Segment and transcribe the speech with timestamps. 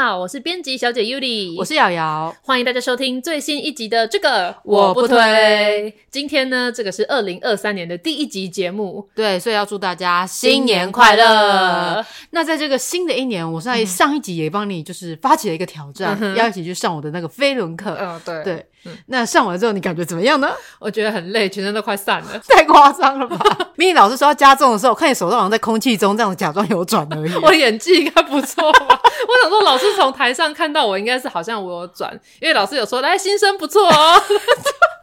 [0.00, 5.94] 好，我是编辑小姐 Yuli，我是瑶瑶，欢迎大家收听最新一集的这个我不推。
[6.10, 12.02] 今天呢，这个是二零二三年的第一集节目，对，所以要祝大家新年快乐。
[12.30, 17.94] 那在这个新的一年，我在上一集也帮你就是发起了一个挑战，嗯、要一起去上我的那个飞轮课。
[18.00, 18.66] 嗯，对对。
[18.86, 20.48] 嗯、那上完之后你感觉怎么样呢？
[20.78, 23.38] 我觉得很累，全身都快散了，太夸张了吧？
[23.76, 27.34] 明明老师说要加重的时候，我看你手上好像在空气中这样假装有转而已。
[27.44, 28.99] 我演技应该不错吧？
[29.28, 34.22] 我想说，老师从台上看到我，应该是好像我有转，因为老师有说，来，新生不错哦。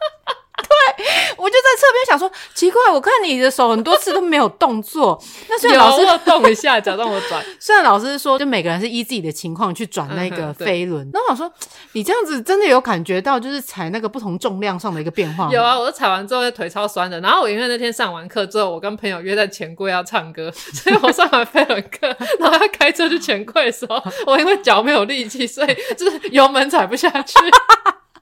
[0.95, 1.05] 对，
[1.37, 5.21] 我就在侧边想说，奇怪，我看你的手很多次都没有动作。
[5.49, 7.43] 那虽然老师要动一下，假装我转。
[7.59, 11.09] 虽然老师说，就每个人是依自己的情况去转那个飞轮。
[11.13, 11.51] 那、嗯、我想说，
[11.93, 15.51] 你这样子真的有感觉到，就是踩那个不同重量上的一个变化吗？
[15.51, 17.19] 有啊，我踩完之后腿超酸的。
[17.21, 22.07] 然后我因为那天上完课之后，我跟朋友约在钱柜要唱歌，所以我上完飞轮课，
[22.39, 27.35] 然后要开车去钱柜的时候，我因为脚没有力气，所以就是油门踩不下去。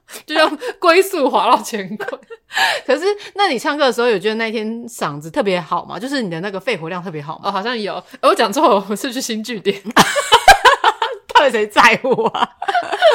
[0.24, 2.06] 就用龟速滑到钱柜，
[2.86, 3.04] 可是
[3.34, 5.98] 那你唱歌的时候有觉得那一天嗓子特别好吗？
[5.98, 7.48] 就是你的那个肺活量特别好吗？
[7.48, 8.02] 哦，好像有。
[8.22, 9.82] 我讲错了，我是去新据点，
[11.34, 12.48] 到底谁在乎啊？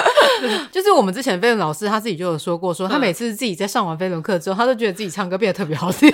[0.72, 6.14] 就是我们之前飞轮老师他自己就有说过，说他每次自己在上完飞轮课之后，他都觉得自己唱歌变得特别好听。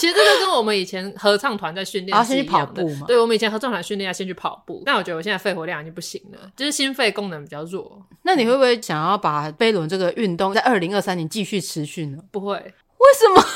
[0.00, 3.06] 其实这个跟我们以前合唱团在训练，啊，先去跑步嘛。
[3.06, 8.00] 对，我们以前合唱团训练要先去跑步，但我觉得我现在肺活量已经不行了，就是心肺功能比较弱。
[8.22, 12.16] 那你会不会想要把飞轮这个运动在二零二三年继续持续呢？
[12.30, 13.46] 不会，为什么？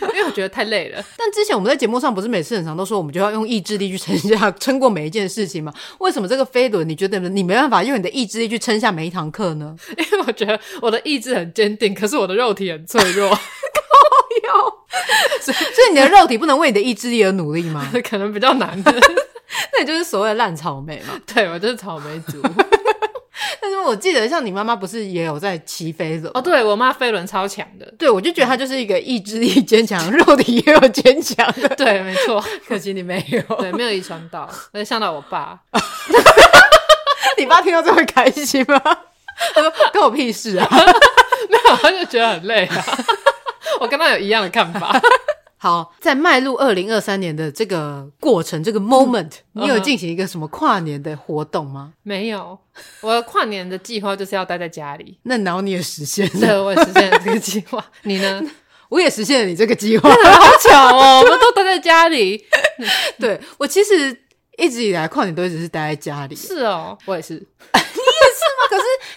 [0.14, 1.04] 因为我觉得太累了。
[1.16, 5.72] 但之前我们在节目上不是每次很常都说我们就要用意志力去撑下、撑过每一件事情吗？
[6.00, 9.76] 为什么这个飞轮你觉得你没办法用你的意志力去撑下每一堂课呢？
[9.96, 13.30] 因为我觉得我的意志很坚定，可是我的肉体很脆弱。
[15.40, 17.90] 所以，所以你的肉体不能为你的意志力而努力吗？
[18.08, 18.92] 可能比较难的。
[19.72, 21.18] 那你就是所谓的烂草莓嘛？
[21.32, 22.40] 对，我就是草莓族。
[23.60, 26.30] 但是我记得，像你妈妈不是也有在骑飞轮？
[26.34, 27.92] 哦，对，我妈飞轮超强的。
[27.98, 31.68] 对，我就觉得她就是一个意志力坚强、肉体也有坚强的。
[31.70, 32.42] 对，没错。
[32.66, 35.58] 可惜你没有，对，没有遗传到，那像到我爸。
[37.38, 38.80] 你爸听到这会开心吗？
[39.54, 40.68] 他说：“关我屁事啊！”
[41.50, 42.84] 没有，他就觉得很累啊。
[43.80, 45.00] 我跟他有一样的看法。
[45.56, 51.92] 好，在迈入二零二三年的这个过程，这个 moment，、嗯、你有进行一个什么跨年的活动吗？
[52.02, 52.58] 没有，
[53.00, 55.18] 我的跨年的计划就是要待在家里。
[55.22, 57.84] 那然后你也实现了，对，我也实现了这个计划。
[58.02, 58.42] 你呢？
[58.88, 61.22] 我也实现了你这个计划，好巧哦！
[61.24, 62.44] 我们都待在家里。
[63.18, 64.14] 对，我其实
[64.58, 66.36] 一直以来跨年都一直是待在家里。
[66.36, 67.42] 是哦，我也是。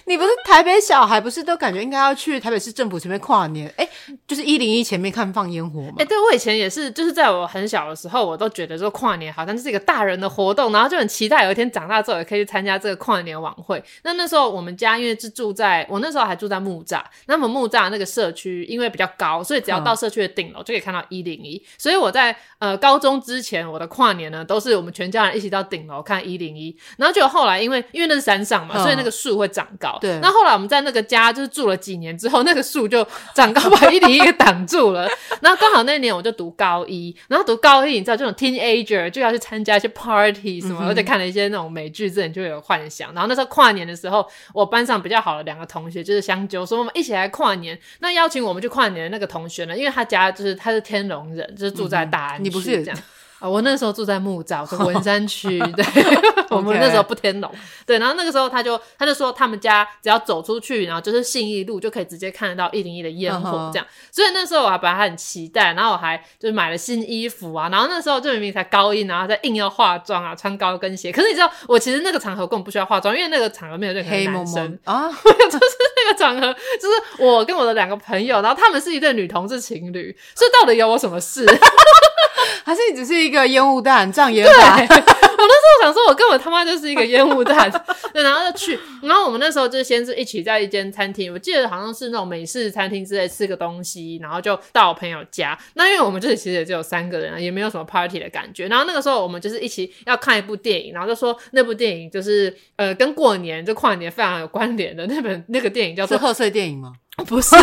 [0.08, 3.66] 你不是台北小孩，不是都感觉应该要去台北市政府前面跨年？
[3.76, 5.94] 哎、欸，就是一零一前面看放烟火嘛。
[5.98, 13.82] 哎、欸，对，我以前也是，就是在我很小的时候，我都觉得说跨年好像就是一个大人的活动，然后就很期待有一天长大之后也可以去参加这个跨年晚会。
[14.04, 21.60] 那那时候我们家因为是住在我那时候还住在木栅，那么木栅那个社区因为比较高，所以只要到社区的顶楼就可以看到一零一。
[21.76, 26.76] 所以我在呃高中之前，我的跨年呢都是我们全家人一起到顶楼看一零一。
[26.96, 29.50] 然后就后来因为因为那是山上嘛，所以那个树会。
[29.56, 30.18] 长高，对。
[30.20, 35.08] 那后来我们在那个家就是住了几年之后，那个树就长高，把一零一给挡住了。
[35.40, 43.12] 然后刚好那年我就读高一，然后读高一，你知道这种 teenager 就要去参加一些 party 什么，嗯、而且看了一些那种美剧，之前就有幻想。
[43.12, 47.78] 然后那时候跨年的时候，我班上比较好的两个同学就是相揪，说我们一起来跨年。
[48.00, 52.98] 那邀请我们去跨年的那个同学呢，因为他家就是他是天龙人，就是住在大安你不是这样。
[53.38, 55.84] 啊，我那时候住在木栅，是文山区， 对，
[56.48, 57.50] 我们那时候不天龙，
[57.84, 81.44] 对，然后那个时候他就他就说他们家只要走出去，然后就是信义路就可以直接看得到一零一的烟火，这样，所以那时候我还本来还很期待，然后我还就是买了新衣服啊，然后那时候就明明才高一，然后再硬要化妆啊，穿高跟鞋，可是你知道我其实那个场合根本不需要化妆，因为那个场合没有任何男生黑蒙蒙 啊，就是那个场合就是我跟我的两个朋友，然后他们是一对女同志情侣，所以到底有我什么事？
[82.64, 84.76] 还是你只是一个烟雾弹，障眼法？
[85.38, 87.70] 我那时候想说，我根本他妈就是一个烟雾弹，
[88.12, 95.56] 对，然后就去，然后我们那时候就先是一起在一间餐厅，我记得好像是那种美式餐厅之类吃个东西，然后就到我朋友家。
[95.74, 98.66] 那因为我们这里其实也只有三个人，也没有什么 party 的感觉。
[98.68, 106.92] 然后那个时候我们就是一起要看一部电影，然后就说那部电影就是呃跟过年就跨年非常有关联的那本那个电影叫做贺岁电影吗？
[107.28, 107.54] 不是。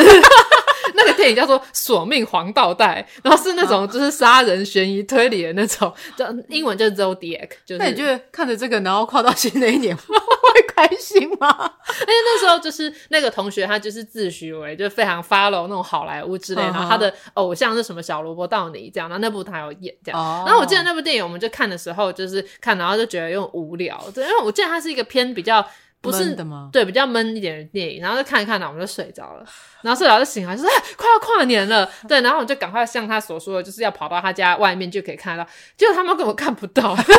[1.05, 7.49] 那个电影叫做《索命黄道带》，然后是那种就是杀人悬疑推理的那种，叫英文就是 Zodiac。
[7.65, 11.73] 就是、那你觉得看着这个，然后跨到新的一年 会开心吗？
[12.01, 20.45] 因为那时候就是那个同学，他就是自诩为就非常 follow 那种好莱坞之类，然后他的偶像是什么小萝卜道尼这样，然后那部他有演这样。
[20.45, 25.65] 然后我记得那部电影，我们就看的时候就是看，然后就觉得有点无聊，对，因为我记得它是一个偏比较。
[26.03, 26.69] 不是的吗？
[26.73, 29.45] 对，比较闷一点的电影，然后就看一看呢，我们就睡着了。
[29.81, 35.47] 然后睡着就醒来，就说：“哎，快要跨年了。”对，然后我就赶快像他所说的，就是要跑到他家外面就可以看到。
[35.77, 37.13] 结果他们根本看不到， 被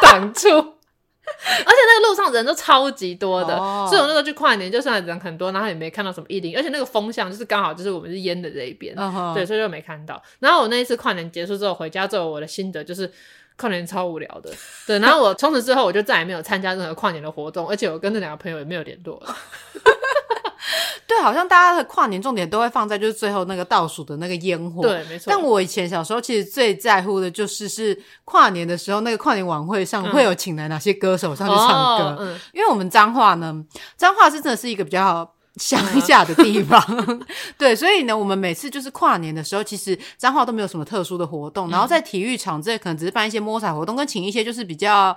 [0.00, 0.48] 挡住。
[0.48, 6.56] 而且那个路上人都超级多的，哦、所以我那时候去跨年，就算人很多，然后也没看到什么一零。
[6.56, 10.20] 而且那个风向就是刚好就是我们是淹的这一边，哦、对，所以就没看到。
[10.38, 13.12] 然后我那一次跨年结束之后回家之后，我的心得就是。
[13.60, 14.50] 跨年超无聊的，
[14.86, 19.36] 对，然后我从此之后我就再也没有参加任何跨年的活动，而且我跟那两个朋友也没有联络了。
[21.06, 25.24] 对，好像大家的跨年重点都会放在就是最后那个倒数的那个烟火，对，没错。
[25.26, 33.62] 但我以前小时候其实最在乎的就是是跨年的时候那个跨年晚会上会有请来哪些歌手上去唱歌，因为我们彰化呢，
[33.96, 35.30] 彰化是真的是一个比较。
[35.60, 36.82] 乡下的地方，
[37.56, 45.16] 对，所以呢，我们每次就是跨年的时候，其实彰化都没有什么特殊的活动，嗯、然后在体育场这可能只是办一些摸彩活动，跟请一些就是比较。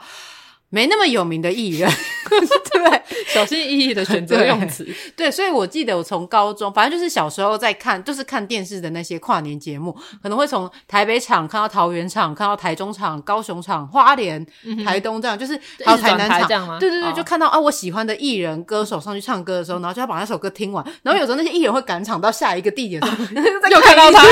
[0.73, 1.87] 没那么有名的艺人，
[2.73, 4.83] 对，小心翼翼的选择用词，
[5.15, 14.43] 对，所以我记得我从高中，反正就是小时候在看，就是看电视的那些跨年节目，可能会从台北场看到桃园场，看到台中场、高雄场、花莲、
[14.83, 15.53] 台东这样，就是
[15.85, 22.99] 还有台南场，对对对，就看到啊，我喜欢的艺人歌手上去唱歌的时候，然后就要把那首歌听完，然后有时候那些艺人会赶场到下一个地点，
[23.69, 24.23] 又看到他。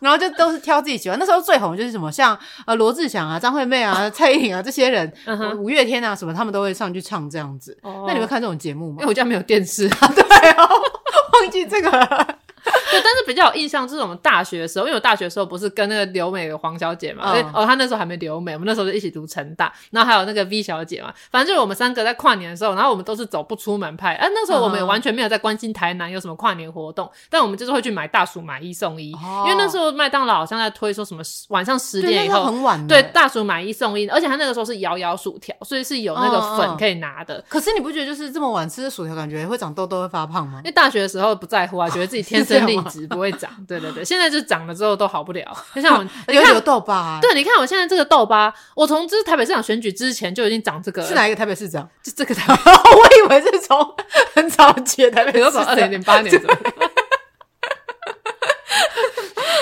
[0.00, 5.12] 然后就都是挑自己喜欢，那时候最红就是什么，像呃罗志祥啊、张惠妹啊、 蔡依林啊这些人，
[5.58, 7.76] 五月天啊什么，他们都会上去唱这样子。
[8.06, 8.96] 那你会看这种节目吗？
[9.00, 10.08] 因为我家没有电视啊。
[10.14, 10.68] 对哦，
[11.40, 12.38] 忘记这个。
[12.90, 37.44] 对，但是比较有印象，就是我们大学的时候，因为我大学的时候不是跟那个留美的黄小姐嘛，哦，她那时候还没留美，我们那时候就一起读成大，然后还有那个 V 小姐嘛，反正就是我们三个在跨年的时候，然后我们都是走不出门派，哎，那时候我们也完全没有在关心台南有什么跨年活动，但我们就是会去买大薯买一送一，因为那时候麦当劳好像在推说什么晚上十点以后很晚，对，大薯买一送一，而且他那个时候是摇摇薯条，所以是有那个粉可以拿的。
[37.48, 40.60] 可是你不觉得就是这么晚吃的薯条，感觉会长痘痘会发胖吗？
[40.64, 43.50] 因为大学的时候不在乎啊，觉得自己天生 丽质不会长。
[43.66, 45.44] 对对对，现在就长了之后都好不了，
[45.74, 47.18] 就像我们有有痘疤、啊。
[47.20, 51.02] 对，你看我现在这个痘疤，我从这是台北市长选举之前就已经长这个。
[51.02, 51.88] 是哪一个台北市长？
[52.02, 53.78] 就这个台北， 我以为是从
[54.34, 56.58] 很早期的台北市长，从二零零八年左右。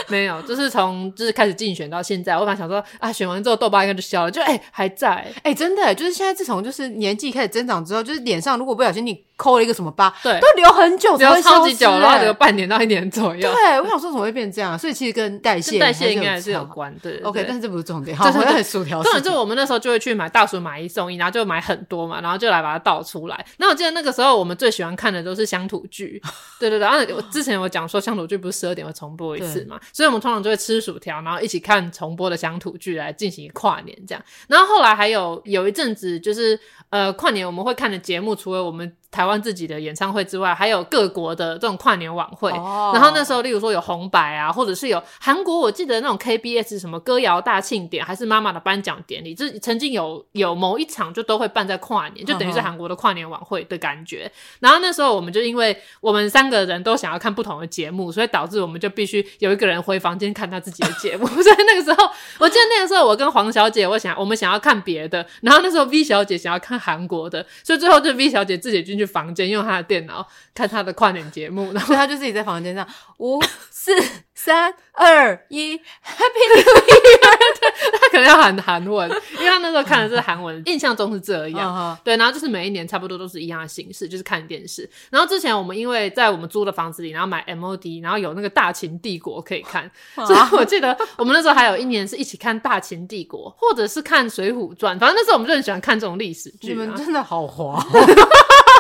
[0.09, 5.09] 没有，就是从就是开始竞选到现在，我本来想说啊，选完之后痘疤应该就消了，就哎、欸、还在，
[5.43, 13.41] 哎、欸、真的，就是现在自从就是年纪开始增长之后，就是脸上如果不小心你抠了一个什么疤，对，都留很久才会消失，留超级久，然后留半年到一年左右。
[13.41, 14.77] 对，我想说怎么会变这样？
[14.79, 16.95] 所以其实跟代谢代谢应该还是有关。
[17.03, 18.17] 对，OK，但是这不是重点。
[18.17, 19.03] 好，我要薯条。
[19.03, 23.47] 重点就是我们那时候就会去买大薯买一送一，然后就买很多嘛，然后就来把它倒出来。
[23.59, 26.21] 那我记得那个时候我们最喜欢看的都是乡土剧，
[26.61, 26.81] 对 对对。
[26.81, 30.57] 然后我之前有讲说乡土剧不是十二点会重播一次嘛，所以我们通常就会。
[30.67, 34.25] 吃薯条，然后一起看重播的乡土剧来进行跨年，这样。
[34.49, 36.59] 然后后来还有有一阵子，就是
[36.91, 38.97] 呃跨年我们会看的节目，除了我们。
[39.11, 42.51] 台湾自己的演唱会之外，还有各国的这种跨年晚会。
[42.51, 42.95] Oh.
[42.95, 54.23] 然后那时候，例如说有红白啊，或者是有韩国，我记得那种 KBS 什么歌谣大庆典，还是妈妈的颁奖典礼，这曾经有有某一场就都会办在跨年，就等于是韩国的跨年晚会的感觉。
[54.23, 54.33] Oh.
[54.61, 61.27] 然后那时候我们就因为我们三个人都想要看不同的节目，所以导致我们就必须有一个人回房间看他自己的节目。
[61.47, 69.87] 所以那个时候， 我记得那个时候我跟黄小姐，我想我们想要看别的，然后那时候 V 小姐想要看韩国的，所以最后就 V 小姐自己进去房间用他的。
[69.87, 72.85] 电脑看他的跨年节目，然后他就自己在房间上
[73.19, 73.93] 五四
[74.37, 77.19] 三二一，Happy New Year！
[77.99, 81.99] 他可能要喊韩文，因为他那时候看的是韩文， 印象中是这样。
[82.05, 84.89] 对，然后就是每一年差不多都是一样的形式，就是看电视。
[85.11, 94.99] 然后之前我们因为在我们租的房子里，然后买 MOD，然后有那个大秦帝国可以看， 所以我记得我们那时候还有一年是一起看大秦帝国，或者是看水浒传。
[94.99, 96.69] 反正那时候我们就很喜欢看这种历史剧。
[96.69, 97.85] 你们真的好滑。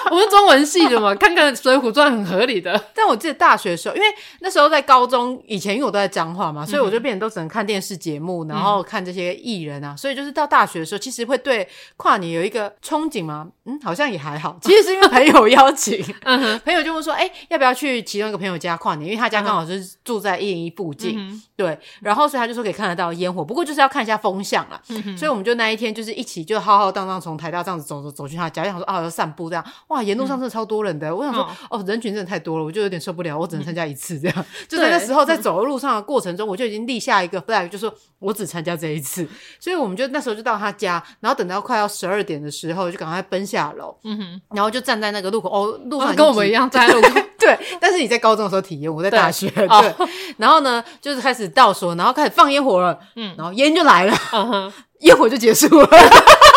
[0.08, 2.80] 我们中文系的嘛，看看《水浒传》很合理的。
[2.94, 4.06] 但我记得大学的时候，因为
[4.38, 13.48] 那时候在高中以前因为我都在彰化嘛，所以我就变成都只能看电视节目，嗯、然后看这些艺人啊，所以就是到大学的时候，其实会对跨年有一个憧憬嘛？
[13.64, 14.58] 嗯，好像也还好。
[14.62, 16.04] 其实是因为朋友邀请，
[16.64, 19.08] 朋友就问说，哎、欸，要不要去其中一个朋友家跨年？
[19.08, 24.80] 因为他家刚好就是住在一零一附近，嗯、对，然后所以他就说可以看得到烟火，不过就是要看一下风向啦。
[24.88, 34.36] 嗯、所以我们就那一天就是一起就浩浩荡荡从台大这样子走走走去他家，想说啊要散步这样，哇，沿路上真的超多人的，嗯、我想说哦，哦，人群真的太多了，我就有点受不了，我只能参加一次这样。
[34.38, 39.26] 嗯、就在那时候在走的路上的过程中，我就已经立下一个 flag，就说我只参加这一次。
[39.60, 47.58] 所以我们就那时候就到他家，然后等到快要十二点的时候，就赶快奔下楼，嗯哼，然后就站在那个路口，哦，路上、哦、跟我们一样 站在路口，对。
[47.80, 50.06] 但是你在高中的时候体验，我在大学，对。
[50.38, 55.88] 然后呢，就是开始倒数，然后开始放烟火了，嗯，然后烟就来了，嗯哼，烟火就结束了。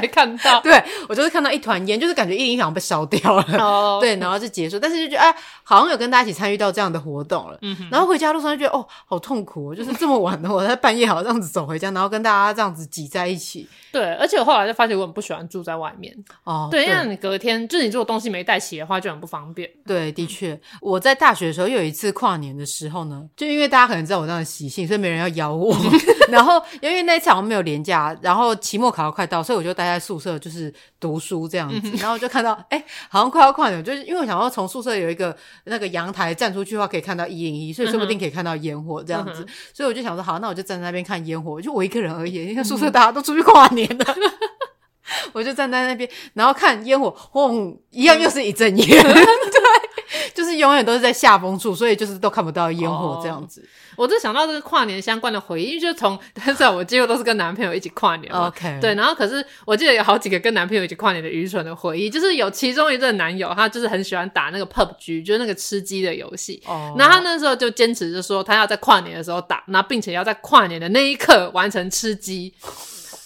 [0.00, 4.00] 没看到， 对，我就是看到一团烟，就是感觉一零一好像被烧掉了，oh.
[4.02, 7.36] 对，然后就结束，但是就觉得哎，好像有跟大家一起参与到这样的活动。
[7.50, 7.58] 了，
[7.90, 16.14] 然后回家路上就觉得哦，好痛苦，就是这么晚的我在半夜好这样子走回家，然后跟大家这样子挤在一起，对，而且我后来就发觉我很不喜欢住在外面，
[16.44, 25.76] 哦，对，因为你隔天就是你如果东西没带齐的话就很不方便，对，的确，我在大学的时候又有一次跨年的时候呢，就因为大家可能知道我这样的习性，所以没人要邀我，
[26.30, 30.38] 然后因为那一次好像没有连假，然后期末考要快到，所以我就待在宿舍。
[30.46, 44.30] 就是读书这样子，然后就看到哎、欸，好像快要跨年，就是因为我想要从宿舍有一个那个阳台站出去的话，可以看到一零一，所以说不定可以看到烟火这样子，嗯、所以我就想说，好，那我就站在那边看烟火，就我一个人而已，因为宿舍大家都出去跨年了，嗯、
[45.34, 49.85] 我就站在那边，然后看烟火，轰，一样又是一阵烟，嗯、对。
[50.34, 53.60] 就是永远都是在下风处，所以就是都看不到烟火这样子。
[53.60, 58.30] Oh, 我就想到这个跨年相关的回忆，就从 但是我几乎都是跟男朋友一起跨年。
[58.30, 66.62] OK，对，然后可是我记得有好几个跟男朋友一起跨年的愚蠢的回忆，就是有其中一个男友，他就是很喜欢打那个 PUBG，就是那个吃鸡的游戏。
[66.66, 67.00] 哦，oh.
[67.00, 72.52] 然后他那时候就坚持着说，他要在跨年的时候打，那并且要在跨年的那一刻完成吃鸡。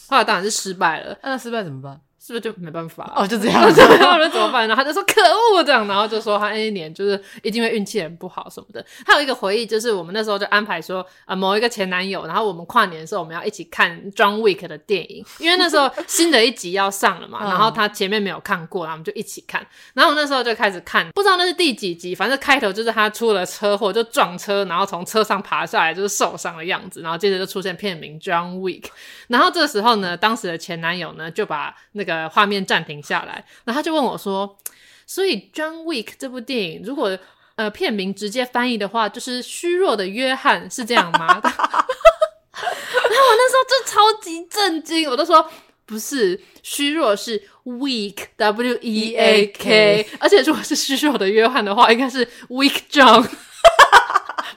[0.09, 2.01] 后来当然是失败了，那失败怎么办？
[2.31, 3.27] 是不是就没办法哦？
[3.27, 4.69] 就这样，这样人怎么办？
[4.69, 8.85] 然后他就说可恶这样，然后就说他那一年就是一定会运气很不好什么的。
[9.05, 19.67] 还有一个回忆，就是我们那时候就安排说啊、呃，某一个前男友，然后我们跨年的时候我们要一起看 John Wick 的电影，因为那时候新的一集要上了嘛， 然后他前面没有看过，然后我们就一起看。
[19.95, 28.85] 然后我那时候就开始看，不知道那是第几集，反正开头就是他出了车祸就撞车，然后从车上爬下来就是受伤的样子，然后接着就出现片名 John Wick。
[29.27, 32.91] 然后这个时候呢，当时的前男友呢就把那个画面暂停。
[32.91, 34.59] 停下来，然后他就问我说
[35.07, 37.17] ：“所以《John Wick》这部电影，如果
[37.55, 45.49] 呃片名直接翻译的话，就是虚弱的约翰，是这样吗？” 然后我那时候就超级震惊，我都说
[45.87, 53.25] 不是，虚弱是 weak，W E A K，而且如果是虚弱的约翰的话，应该是 Weak John，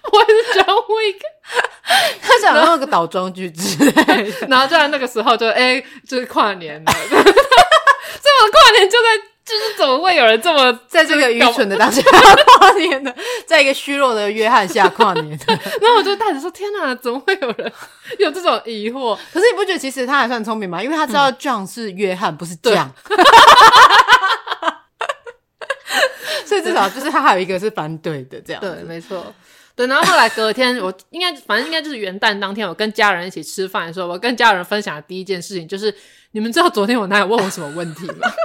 [0.11, 1.21] 不会是 John Wick。
[2.21, 3.93] 他想要那个倒装句子，
[4.47, 6.91] 然后就在那个时候就哎，就是跨年了。
[7.09, 12.01] 这么跨年就在，就是怎么会有人这么在这个愚蠢的当下
[12.57, 13.13] 跨年呢，
[13.45, 15.45] 在一个虚弱的约翰下跨年的？
[15.81, 17.71] 然后我就带着说：“天哪，怎么会有人
[18.19, 20.81] 有这种疑惑？”可是你不觉得其实他还算聪明吗？
[20.81, 22.87] 因为他知道 John 是约翰，不是 John，
[26.45, 28.61] 所以至少就是他还有一个是反对的这样。
[28.61, 29.33] 对，没错。
[29.75, 35.93] 对，然后后来隔天，我应该反正应该就是元旦当天，我跟家人一起吃饭的时候，我跟家人分享的第一件事情就是，
[36.31, 38.31] 你们知道昨天我男友问我什么问题吗？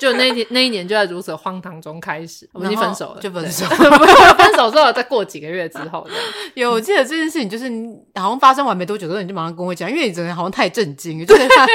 [0.00, 3.66] 就那一天那一年就在如此荒唐中开始，我们已经分手了，就分手。
[4.34, 6.08] 分手之后再过几个月之后，
[6.54, 7.70] 有我记得这件事情，就是
[8.14, 11.66] 好像发生完没多久之后，你就马上跟我讲，因为你整个人好像太震惊，就是他，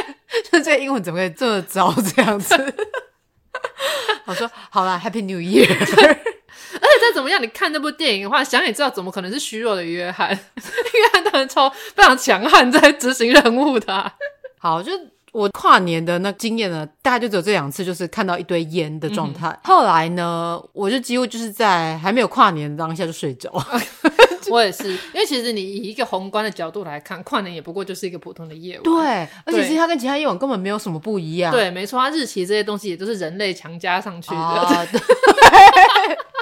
[0.51, 2.55] 就这个英文怎么会这么糟这样子？
[4.25, 6.17] 我说好啦，Happy New Year。
[6.75, 10.29] 而且再怎么样，你看这部电影的话，想也知道，怎么可能是虚弱的约翰？
[10.55, 14.11] 约翰当然超非常强悍，在执行任务的。
[14.57, 14.91] 好，就
[15.31, 19.49] 我跨年的那经验呢，大概就只有这两次，就是看到一堆烟的状态。
[19.49, 23.51] 嗯、后来呢，我就几乎就是在还没有跨年的当下就睡着。
[24.49, 28.83] 我也是，因为其实你以一个宏观的角度来看，跨年也不过就是一个普通的夜晚。
[28.83, 31.51] 对，而且其实它跟其他夜晚根本没有什么不一样。
[31.51, 34.37] 对，没错，它日期这些东西也都是人类强加上去的。
[34.37, 34.87] 哦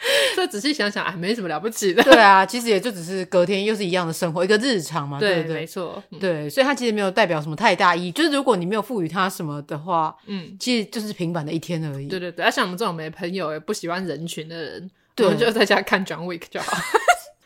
[0.34, 2.02] 所以仔细想想，哎，没什么了不起的。
[2.02, 5.18] 对啊，其实也就只是隔天又是一样的生活，一个日常嘛。
[5.18, 5.54] 对，对？
[5.54, 6.02] 没错。
[6.10, 8.12] 嗯、对，所以它其实没有代表什么太大意义。
[8.12, 12.06] 就是如果你没有赋予它什么的话，嗯，其实就是平凡的一天而已。
[12.06, 16.76] 对对对，而像我们这种没朋友也不喜欢人群的人，对我们就在家看 John Wick 就好。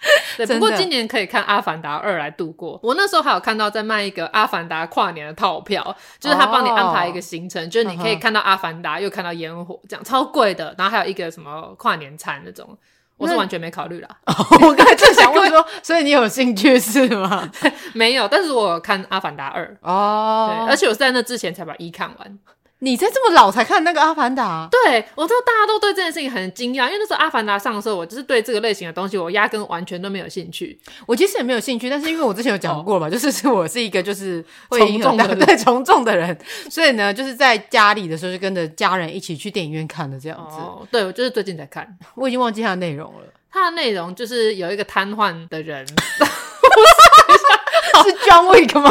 [0.37, 2.79] 对，不过今年可以看《阿凡达二》来度过。
[2.83, 10.75] 我那时候还有看到在卖一个《阿凡达》跨年的套票，就是他帮你安排一个行程，哦、就是你可以看到《阿凡达》又看到烟火，这样超贵的。
[10.77, 12.77] 然后还有一个什么跨年餐那种。
[13.19, 14.09] 我是完全没考虑啦。
[14.27, 17.49] 我刚才正想问说， 所以你有兴趣是吗？
[17.95, 22.39] 没有，但是我有看《阿凡达二》哦，对，而且我是在那之前才把一看完。
[22.85, 24.67] 你在这么老才看那个《阿凡达》？
[24.69, 30.77] 对，我知道大家都对这件事情很惊讶，因为那时候《阿凡达》上的时候，我就是对这个类型的东西，我压根完全都没有兴趣。
[31.07, 36.37] 我其实也没有兴趣，但是因为我之前有讲过嘛，哦、就是是我是一个就是从众的 对从众的人，
[36.69, 40.57] 所以呢，就是在家里的时候就跟着家人一起去电影院看的这样子。
[40.57, 41.87] 哦、对，我就是最近才看，
[42.17, 43.21] 我已经忘记它的内容了。
[43.53, 45.95] 它的内容就是有一个瘫痪的人， 是
[48.29, 48.91] John Wick 吗？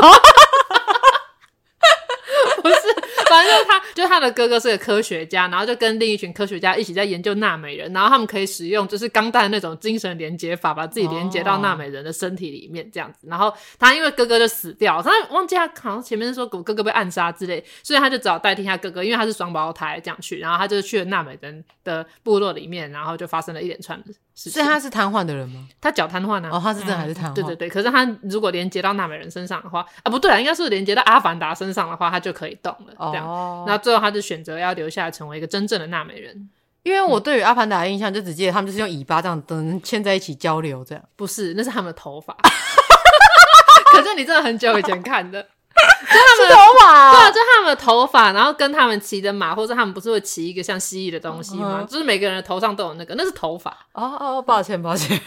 [3.32, 13.26] 反正他，就他的哥哥是个科学家，然后就跟另一群科学家一起在研究纳美人，然后他们可以使用就是钢弹那种精神连接法，把自己连接到纳美人的身体里面这样子。
[13.30, 24.54] 然后他因为哥哥就死掉，他忘记他好像前面说哥哥被暗杀之类，所以他就只好代替他哥哥，因为他是双胞胎这样去，然后他就去了纳美人的部落里面，然后就发生了一连串的事情。
[24.54, 25.66] 所以他是瘫痪的人吗？
[25.80, 26.50] 他脚瘫痪啊？
[26.52, 27.34] 哦，他是真的还是瘫痪？
[27.34, 27.70] 对对对。
[27.70, 32.94] 可是他如果连接到纳美人身上的话，啊不对啊，应该是连接到阿凡达身上的话，他就可以动了。
[33.12, 34.02] 这样，哦、然后最后。
[34.02, 36.50] 他就选择要留下来，成为一个真正的纳美人。
[36.82, 42.36] 因为我对于阿凡达的印象就只记得他们就是用尾巴这样等牵在一起交流，这样不是，那是他们的头发。
[43.94, 45.46] 可是你真的很久以前看的，
[46.12, 51.80] 就他们头发、啊，对啊，就他们的头发，然后跟他们骑的马，或者他们不是会骑一个像蜥蜴的东西吗？
[51.82, 53.72] 嗯、就是每个人的头上都有那个，那是头发。
[53.94, 55.20] 哦哦，抱歉抱歉，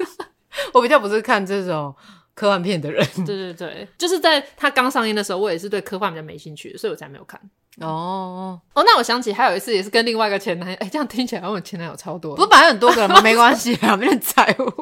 [0.72, 1.94] 我比较不是看这种
[2.34, 3.06] 科幻片的人。
[3.24, 7.40] 对对对，就是在他刚上映的时候，我也是对科幻比较没兴趣，所以我才没有看。
[7.80, 13.20] 哦哦，那我想起还有一次也是跟另外一个前男友，哎，这样听起来我前男友超多，不是本来很多个人吗？
[13.22, 14.64] 没关系啊，没人在乎。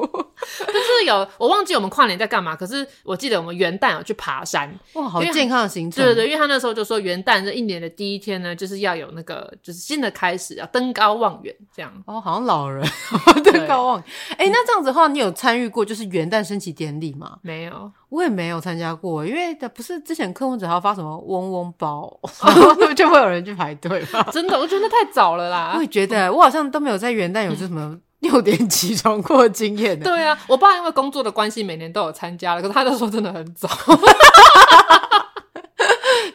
[0.67, 6.03] 就是有我忘记我们跨年在干嘛，可是我记得我们元旦有去爬山，哇，好健康的行程。
[6.03, 11.91] 对对对，因为他那时候就说元旦这一年的第一天呢，就是要有那个就是新的开始，要登高望远这样。
[12.05, 12.85] 哦，好像老人
[13.43, 14.05] 登高望远。
[14.37, 17.37] 哎，那这样子的话，你有参与过就是元旦升旗典礼吗？
[17.41, 22.11] 没有，我也没有参加过，因为不是之前柯文哲还要发什么嗡嗡包。
[22.95, 24.25] 就会有人去排队吗？
[24.31, 25.73] 真的，我觉得太早了啦。
[25.75, 29.99] 我也觉得，我好像都没有在元旦有这什么 六点起床过的经验。
[29.99, 33.69] 对啊，我爸因为工作的关系，每年都有参加了，可是他那时候真的很早。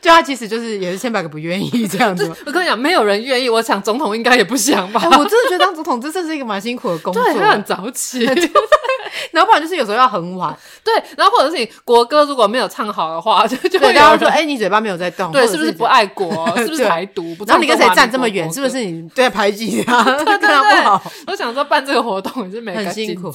[0.00, 2.26] 就他其实就是也是千百个不愿意这样子。
[2.46, 3.50] 我跟你讲，没有人愿意。
[3.50, 5.00] 我想总统应该也不想吧。
[5.00, 7.22] 欸、我真的觉得当总统这真是一个蛮辛苦的工作。
[7.22, 8.26] 对，他很早起。
[9.32, 10.56] 然后不然就是有时候要很晚。
[10.84, 16.30] 对，然后或者是你国歌如果没有唱好的话， 就就会大家说：“哎、欸，你嘴巴没有在动。”对，是不是不爱国？
[16.58, 17.34] 是不是台独？
[17.34, 18.50] 不，然后你跟谁站这么远？
[18.52, 20.02] 是不是你对排挤他？
[20.04, 21.02] 对对对，不好。
[21.26, 23.32] 我想说办这个活动也是没很辛苦。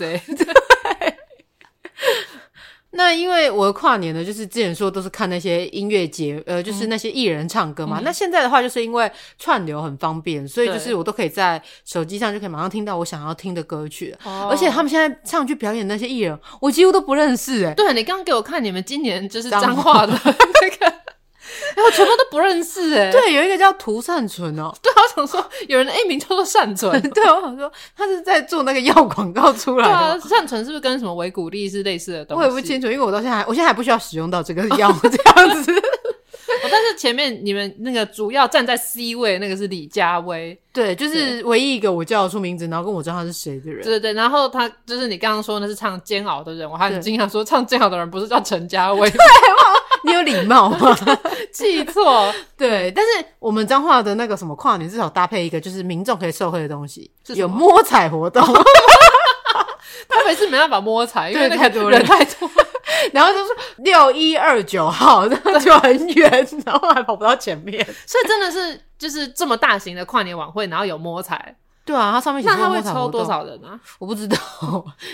[2.96, 2.98] 对。
[2.98, 8.00] 那因为我的跨年呢，就是之前说都是看那些音乐节，呃，就是那些艺人唱歌嘛。
[8.00, 14.16] 嗯、那现在的话，就是因为串流很方便，所以就是我都可以在手机上就可以马上听到我想要听的歌曲。
[14.24, 17.74] 哦、而且他们现在上去表演那些艺人，我几乎都不认识哎。
[17.74, 20.96] 对，你刚刚给我看你们今年就是脏话的那个。
[21.76, 32.44] 然后全部都不认识哎，对，有一个叫涂善存哦， 对，我想说有人的 A 名叫做善存， 对，我想说他是在做那个药广告出来的，对啊，善存是不是跟什么维骨力是类似的东西？
[32.44, 35.72] 我也不清楚，因为我到现在还，我现在还不需要使用到这个药 这样子。
[36.70, 43.84] 但是前面你们那个主要站在 C 位那个是李佳薇，对，就是唯一一个我叫得出名字，然后跟我知道他是谁的人。
[43.84, 49.10] 对对对，然后他就是你刚刚说那是唱《煎熬》的人，我还很惊讶说唱《煎熬》的人不是叫陈佳薇。
[49.10, 49.18] 对，
[50.06, 50.96] 你有礼貌吗？
[51.52, 52.34] 记错。
[52.58, 58.44] 对，但是我们彰化的那个什么跨年至少搭配一个就是民众可以受惠的东西，有摸彩活动。
[60.08, 62.50] 他每次没办法摸彩， 因为太多人太多。
[63.12, 71.56] 然后就说六一二九号，然后就很远，然后还跑不到前面，所以真的是就是这么大型的跨年晚会，然后有摸彩。
[71.86, 73.80] 对啊，它上面那他会抽多少人啊？
[74.00, 74.38] 我不知道，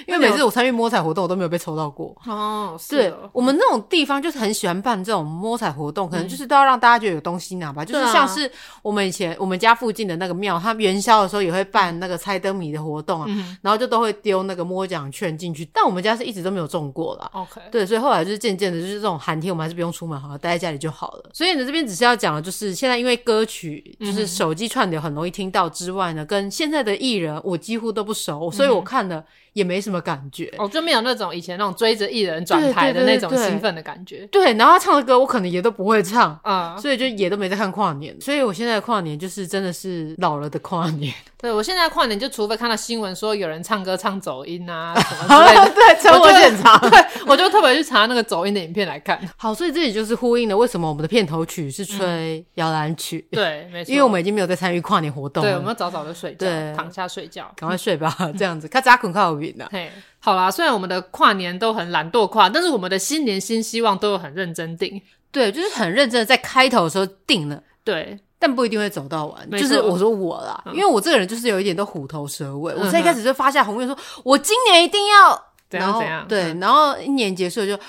[0.08, 2.16] 因为每次我参与摸彩活动，我都没有被抽到过。
[2.26, 7.84] 哦，是对，我们那种地方就是很喜欢办这种摸彩活动，可能就是都要让大家觉得有东西拿吧。
[7.84, 8.50] 就是像是
[8.82, 13.28] 我们以前我们家附近的那个庙，它元宵的时候也会办那个猜灯谜的活动啊，
[13.62, 15.66] 然后就都会丢那个摸奖券进去。
[15.74, 17.30] 但我们家是一直都没有中过啦。
[17.34, 21.30] OK，对，所以后来就是渐渐的，就是这种寒天我们还是不用出门，好好待在家里就好了。
[21.34, 27.42] 所以呢，这边只是要讲的就是现在因为歌曲就是手机串流很容易听到之外呢，跟现在的艺人。
[27.44, 30.54] 我几乎都不熟，所以我看了也没什么感觉。
[30.58, 34.28] 哦，就没有那种以前那种追着艺人转台的那种兴奋的感觉。
[34.32, 38.16] 对，然后他唱的歌我可能也都不会唱啊，嗯、所以就也都没在看跨年。
[38.20, 41.14] 所以我现在的跨年就是真的是老了的跨年。
[41.42, 49.20] 对，我现在跨年就除非看到新闻说有人唱歌唱走音啊 什么之类的，对，车祸现场，对，我就特别去查那个走音的影片来看。
[49.38, 53.28] 好，所以这里就是呼应了为什么我们的片头曲是吹摇篮曲。
[53.32, 56.38] 对，没 错，因为我们已经没有在参与跨年活动了，对，我们要早早的睡觉。
[56.46, 58.68] 对，躺下睡觉，赶快睡吧，这样子。
[58.68, 59.34] 看扎捆靠
[59.72, 65.02] 嘿，好啦，虽然我们的跨年都很懒惰跨，但是我们的新年新希望都有很认真定。
[65.32, 67.62] 对，就是很认真的在开头的时候定了。
[67.84, 68.20] 对。
[68.44, 72.74] 但不一定会走到完，就是我说我啦，嗯、因为我这个人就是有一点都虎头蛇尾。
[72.74, 77.80] 嗯、我在一开始就发下宏愿，说我今年一定要怎样怎样，对，然后一年结束就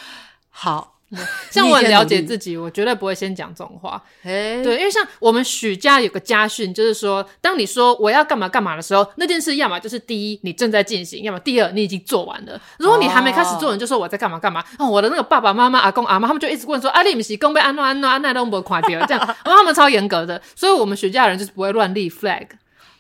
[0.51, 0.91] 好。
[1.51, 4.03] 像我很了解自己，我绝对不会先讲这种话。
[4.25, 12.61] 欸、对，因为像我们许家有个家训，就是说，当你说我要干嘛干嘛的时候，那件事要么就是第一，你正在进行；要么第二，你已经做完了。
[12.79, 14.64] 如果你还没开始做，你就说我在干嘛干嘛。
[14.79, 22.46] 哦，我的那个爸爸妈妈、阿公阿妈，他们就一直问说：“啊，你不是公被安诺安诺安奈都没垮掉？”这样， 然后他们超严格的，所以我们许家人就是不会乱立 flag。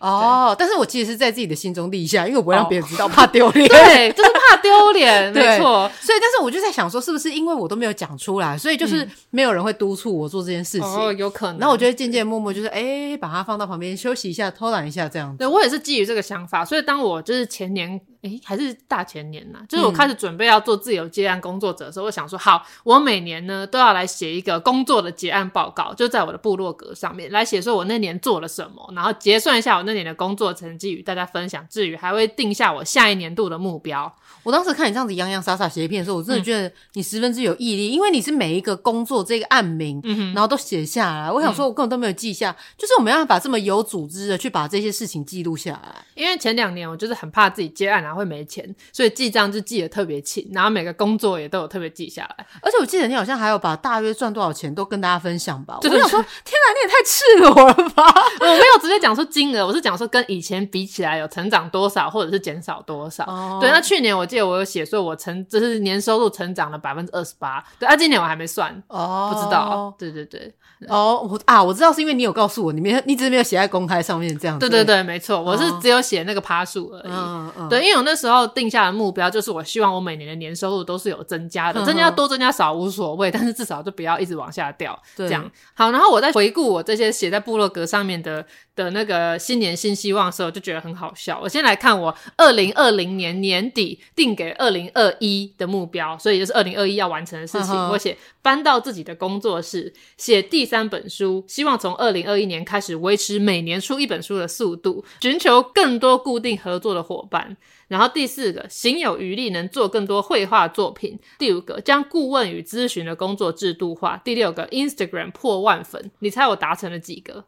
[0.02, 3.68] 哦，但是我其实是在自己的心中立下，因为我不会让别人知道，哦、怕丢脸。
[3.68, 5.90] 对，就是怕丢脸， 没错。
[6.00, 10.88] 所以，但是我就在想说，是不是因为我都没有讲出来，所以就是没有人会督促我做这件事情？
[10.88, 11.58] 哦，有可能。
[11.58, 15.38] 然后我就会渐渐默默就是，哎，把它放到旁边休息一下，偷懒一下这样子。
[15.38, 18.00] 对，我也是基于这个想法，所以当我就是前年。
[18.22, 31.66] 诶，还是大前年呐，就是我开始准备要做自由接案工作者的时候，嗯、我想说，好，我每年呢都要来写一个工作的结案报告，就在我的部落格上面来写，说我那年做了什么，然后结算一下我那年的工作成绩与大家分享。
[31.70, 34.12] 至于还会定下我下一年度的目标。
[34.42, 41.30] 我当时看你这样子洋洋洒洒写一篇的时候，我真的觉得你十分之有毅力，嗯、因为你是每一个工作这个案名，嗯、然后都写下来。
[41.30, 46.04] 我想说，我根本都没有记下，嗯、就是我没办法这么有组织的去把这些事情记录下来。
[46.14, 52.46] 因为前两年我就是很怕自己接案然后会没钱，所以记账就记得特别勤，然后每个工作也都有特别记下来。
[52.62, 55.78] 而且我记得你好像还有把大约赚多少钱都跟大家分享吧？
[55.80, 58.04] 就是、我想说， 天哪，你也太赤裸了吧！
[58.40, 63.24] 我没有直接讲出金额，我是讲说跟以前比起来有成长多少，或者是减少多少。
[63.24, 65.12] 哦、对，那去年我记得我有写说我。
[65.12, 70.50] 我成就是年收入成长了百分之二十八，对啊，今年我还没算哦，不知道，对对对，
[70.88, 85.90] 哦，我啊，我知道是因为你有告诉我，你没你只是没有写在公开上面这样子，对对对，没错，我是只有写那个趴数而已，哦嗯、对，因为我那时候定下的目标就是我希望我每年的年收入都是有增加的，嗯、增加多增加少无所谓，但是至少就不要一直往下掉，对这样好。
[85.90, 91.38] 然后我在回顾我这些写在部落格上面的的那个新年新希望的时候，就觉得很好笑。
[91.42, 97.74] 我先来看我二零二零年年底定给二零二一的目标，所以就是二零二一要完成的事情。
[97.90, 107.56] 我写搬到自己的工作室，写第三本书，希望从二零二一年开始维持每年出一本书的速度，寻求更多固定合作的伙伴。
[107.88, 111.18] 然后第四个，行有余力能做更多绘画作品。
[111.38, 114.16] 第五个，将顾问与咨询的工作制度化。
[114.16, 116.10] 第六个，Instagram 破万粉。
[116.18, 117.44] 你猜我达成了几个？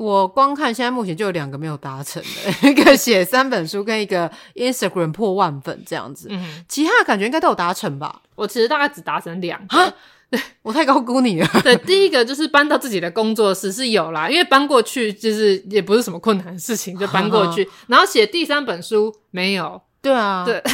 [0.00, 2.30] 我光看现在目前就有两个没有达成的，
[2.70, 6.28] 一个写三本书，跟一个 Instagram 破万粉这样子。
[6.30, 8.22] 嗯，其他的感觉应该都有达成吧？
[8.34, 9.92] 我其实大概只达成两个。
[10.30, 11.46] 对， 我太高估你了。
[11.62, 17.68] 对，第一个就是搬到自己的工作室是有啦，因为搬过去就是也不是什么困难的事情，就搬过去。
[17.88, 19.82] 然后写第三本书没有。
[20.02, 20.62] 对啊，对。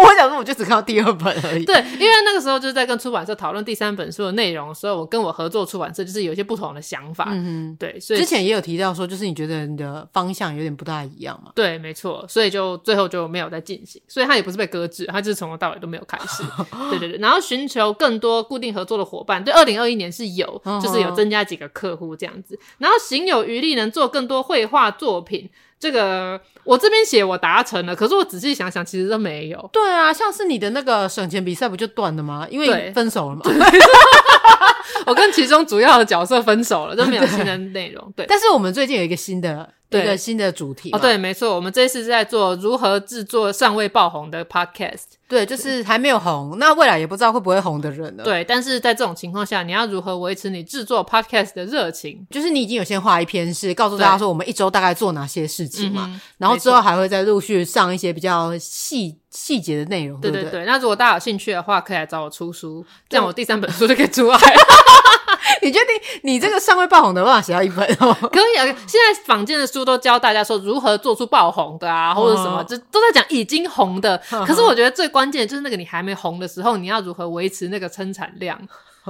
[0.00, 1.64] 我想说，我就只看到第二本而已。
[1.64, 7.26] 对，因为那个时候就是在跟出版社讨论第三本书的内容，所以我跟我合作出版社就是有一些不同的想法。
[7.30, 11.50] 嗯哼，对，所以之前也有提到说，就是你觉得你的方向有点不大一样嘛？
[11.56, 16.44] 对，没错，所以就最后就没有再进行，所以他也不是被搁置，他就是从头到尾都没有开始。
[16.90, 25.50] 对对对，然后寻求更多固定合作的伙伴，对，二零二一年是有，就是有增加几个客户这样子，然后行有余力能做更多绘画作品。
[25.80, 29.70] 这个我这边写我达成了，可是我仔细想想，其实都没有。
[29.72, 32.46] 对啊，像是你的那个省钱比赛不就断了吗？
[32.50, 33.42] 因为分手了嘛。
[35.06, 38.12] 我跟其中主要的角色分手了，都没有新的内容。
[38.16, 39.68] 对， 但是我们最近有一个新的。
[39.90, 48.22] 对一个新的主题哦，对，没错，我们这一次是在做如何制作尚未爆红的 podcast，对，就是还没有红，那未来也不知道会不会红的人呢？
[48.22, 52.26] 对，但是在这种情况下，你要如何维持你制作 podcast 的热情？
[52.30, 60.42] 就是你已经有先画一篇是告诉大家说我们一周大概做哪些事情嘛，嗯、然后之后还会再陆续上一些比较细细节的内容，对不对？
[60.42, 64.38] 对对对，那如果大家有兴趣的话，可以来找我出书，这样我第三本书就可以出来。
[65.62, 68.12] 你确定你这个尚未爆红的办法写到一本哦？
[68.32, 68.64] 可以啊！
[68.86, 74.16] 现在坊间的书都教大家说如何做出爆红的啊，或者什么，就都在讲已经红的。
[74.46, 78.58] 可是我觉得最关键的就是那个你还没红的时候，你要如何维持那个生产量。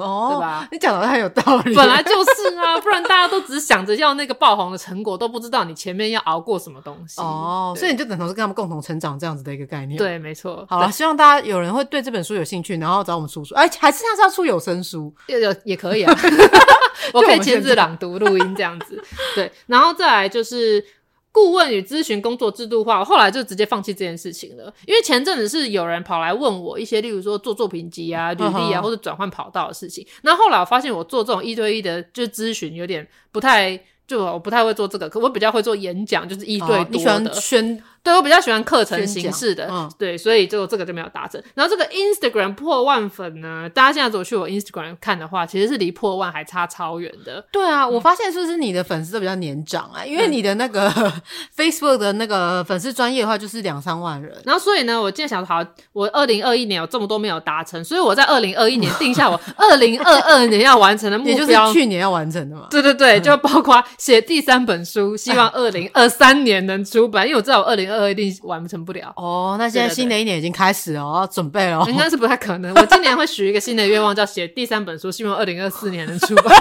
[0.01, 0.69] 哦，对吧？
[0.73, 7.21] 你讲的很有道理，本来就是啊，不然大家都只想着要那个爆红的成果，都不知道你前面要熬过什么东西。
[7.21, 9.99] 哦，所以你就等同是跟他们共同成长这样子的一个概念。
[9.99, 10.67] 对，没错。
[10.69, 13.55] 好了，希望大家有人会对这本书有兴趣，然后找我们出书。
[13.55, 16.15] 哎，还是他是要出有声书，也有也可以啊，
[17.15, 19.03] 我可以亲自朗读录音这样子。
[19.35, 20.85] 对，然后再来就是。
[21.31, 24.73] 顾问与咨询工作制度化，我后来就直接放弃这件事情了。
[24.87, 30.07] 因为前阵子是有人跑来问我一些，例如说做作品集啊、履历啊，或者转换跑道的事情。
[30.23, 36.83] 那后来我发现，我做这种一对一的就咨询有点不太就我不太会做这个，可我比较会做演讲，就是一对多的。
[36.83, 37.83] 哦、你喜欢宣？
[38.03, 41.43] 对，我比较喜欢课程形式的，嗯、对，所以就这个就没有达成。
[41.55, 47.45] 然后这个 Instagram 破万粉呢，大家现在走去我 Instagram 看的话，其实是离破万还差超远的。
[47.53, 50.05] 对啊，我发现是不是你的粉丝都比较年长啊？
[50.05, 50.91] 因为你的那个
[51.57, 54.33] Facebook 的那个粉丝专业的话，就是两三万人。
[54.45, 62.67] 然后所以呢，我今天想说，好，我二零二一年有这么多没有达成，所以我在二零二一年定下我 二零二二年要完成的目标，也就是去年要完成的嘛。
[62.71, 69.13] 对对对，就包括写第三本书，希望 二零二三年能出版，因为我知道我二零二二一定完成不了。
[69.17, 71.85] 哦，那现在新的一年已经开始了，我要准备了。
[71.89, 72.75] 应该是不太可能。
[72.75, 76.45] 我今年会许一个新的愿望，叫写第三本书，希望二零二四年能出版。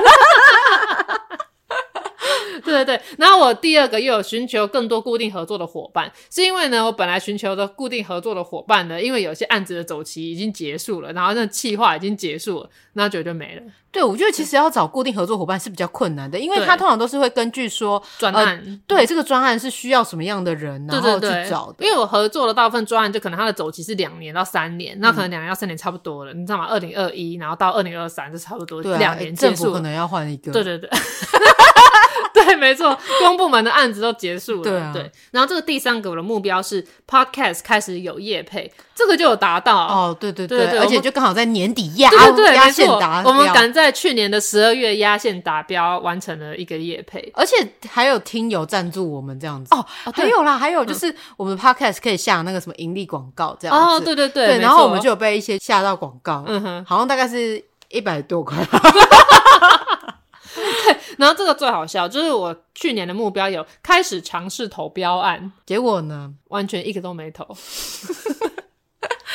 [2.68, 13.62] 对对对，然后我第二个又有寻求更多固定合作的伙伴，是因为呢，我本来寻求的固定合作的伙伴呢，因为有些案子的走期已经结束了，然后那企划已经结束了，那就就没了。
[13.90, 21.86] 对，我觉得其实要找固定合作伙伴是比较困难的，因为他通常都是会根据说专案，呃、对这个专案是需要什么样的人，然后去找的。
[21.86, 26.68] 因为我合作的大部分专案，就可能它的走期是两年到三年，那可能两年到三年差不多了，嗯、你知道吗？
[26.70, 30.52] 二零二一，然后到二零二三就差不多两、啊、年结束，政府可能要换一个。
[30.52, 30.90] 对对对。
[32.34, 34.64] 对，没错，公部门的案子都结束了。
[34.64, 35.12] 对啊，对。
[35.32, 39.76] 然后这个第三个我的目标是 Podcast 开始有业配，这个就有达到。
[39.76, 47.56] 哦，对对对，对而且就刚好在年底压对对对压线达标，我们赶在去年的十二月压线达标，完成了一个业配，而且
[47.90, 49.74] 还有听友赞助我们这样子。
[49.76, 53.96] 哦，还有啦，还有就是我们 Podcast 可以下那个什么盈利广告这样子。
[53.96, 54.60] 哦，对对对，对。
[54.60, 58.58] 然后我们就有被一些下到广告，嗯哼，好像大概是一百多块。
[60.58, 67.46] 对， 然后这个最好笑，就是我去年的目标有开始尝试投标案，结果呢，完全一个都没投。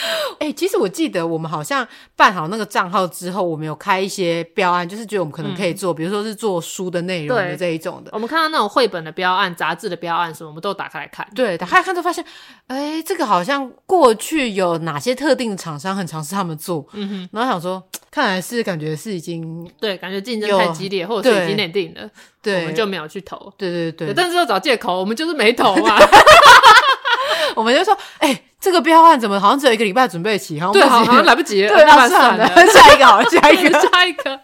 [0.39, 1.87] 哎、欸，其实我记得我们好像
[2.17, 8.11] 办好那个账号之后，我们有开一些标案，就是觉得我们可能可以做，嗯、比如说是做书的内容的这一种的。
[8.13, 11.27] 我们看到那种绘本的标案、杂志的标案什么，我们都打开来看。
[11.35, 12.25] 对，打开来看就发现，
[12.67, 22.09] 哎、欸，这个好像过去有哪些特定的厂商很尝试他们做，嗯哼，然后想说，看来是感觉是已经对，感觉竞争太激烈，或者是已经内定了，
[22.43, 23.53] 对，我们就没有去投。
[23.57, 25.97] 对对但是要找借口，我们就是没投嘛。
[27.55, 30.61] 我们就说，哎、欸，这个标案怎么好像只有一个礼拜准备期？
[30.61, 31.75] 好像对，好像来不及了。
[31.75, 34.41] 对，那算了，下一个好， 下一个，下一个。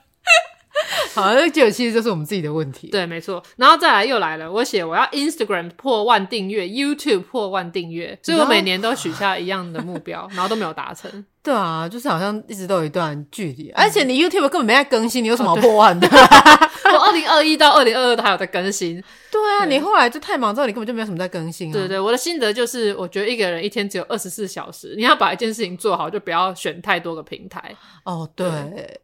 [1.14, 2.88] 好，这就其实就是我们自己的问题。
[2.88, 3.42] 对，没错。
[3.56, 11.24] 然后再来又来了，我写我要 Instagram 破万订阅，YouTube 破万订阅，所以我每年都许下一样的目标，然后都没有达成。
[11.42, 16.08] 对啊，就是好像一直都有一段距离，而且你 YouTube 根本没在更新，你有什么破万的？
[17.08, 19.02] 我二零二一到二零二二都还有在更新。
[19.30, 21.72] 对啊，你后来就太忙之后，你根本就没有什么在更新啊。
[21.72, 27.74] 对对，我的心得就是，我觉得一个人一天只有二十四小时，你要把一件事情做好，就不要选太多个平台。
[28.04, 28.48] 哦，对，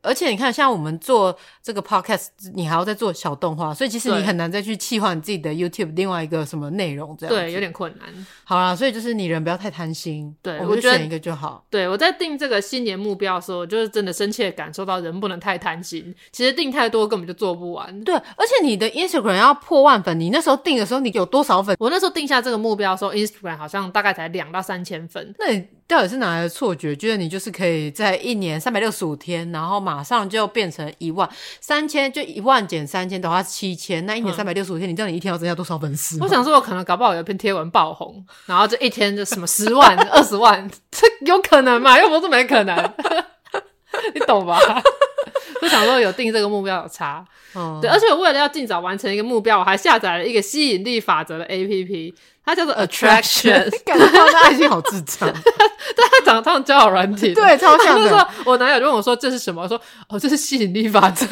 [0.01, 7.35] 而且你看，像我们做这个 Podcast，你还要再做小动画，所以其实你很难再去企划你自己的 YouTube 另外一个什么内容这样。
[7.35, 8.09] 对，有点困难。
[8.45, 11.65] 好啦，所以就是你人不要太贪心，对，我就选一个就好。
[11.69, 16.15] 对，我在定这个新年目标的时候，就是真的深切感受到人不能太贪心。
[16.33, 17.94] 其实定太多根本就做不完。
[18.03, 21.77] 对，而且你的 Instagram 要破万粉，你那时候定的时候你有多少粉？
[21.79, 25.35] 我那时候定下这个目标的时候，Instagram 好像大概才两到三千粉。
[25.39, 31.29] 那你到底是哪来的错觉，觉得你就是可以在一年三百六十五天，然后马上就变成一万
[31.61, 36.19] 三千，就一万减三千的话七千，那一年三百六十五天，你知道你一天要增加多少粉丝？
[36.23, 41.99] 我想说，我可能搞不好有一篇贴文爆红，然后这一天就什么十万、 二十万，这有可能吗？
[41.99, 42.77] 又不是没可能，
[44.15, 44.59] 你懂吧？
[45.61, 52.15] 就想说有定这个目标有差，嗯、对，而且我为了要尽早完成一个目标，我还下载了一个吸引力法则的 APP。
[52.45, 55.33] 它叫做 Attraction， 感觉他的爱心好智障。
[55.97, 58.09] 但 他长得像交友软体，对，超像的。
[58.09, 61.27] 说我男友就问我说：“这是什么？”我说：“哦，这是吸引力法则。”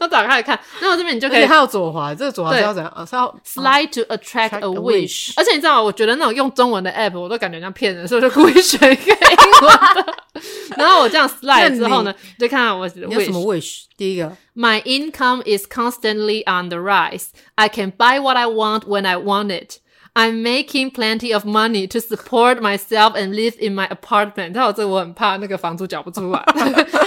[0.00, 3.06] 我打开来看，那我这边你就可以，还有左滑，这个左滑是要怎样？
[3.06, 5.32] 是要 Slide to attract a wish。
[5.36, 5.82] 而且你知道吗？
[5.82, 10.14] 我觉得那种用中文的 app，我都感觉像骗人，所以我就故意选一个英文的。
[10.76, 13.84] 然后我这样 slide 之后呢，就看看我你有什么 wish？
[13.96, 17.28] 第一个，My income is constantly on the rise.
[17.54, 19.78] I can buy what I want when I want it.
[20.15, 24.53] I'm making plenty of money to support myself and live in my apartment。
[24.53, 26.43] 然 后这我很怕那个房租缴不出来。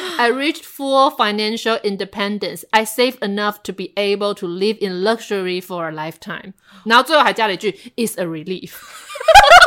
[0.17, 2.65] I reached full financial independence.
[2.71, 6.55] I save enough to be able to live in luxury for a lifetime。
[6.85, 8.73] 然后最后还加了一句，It's a relief。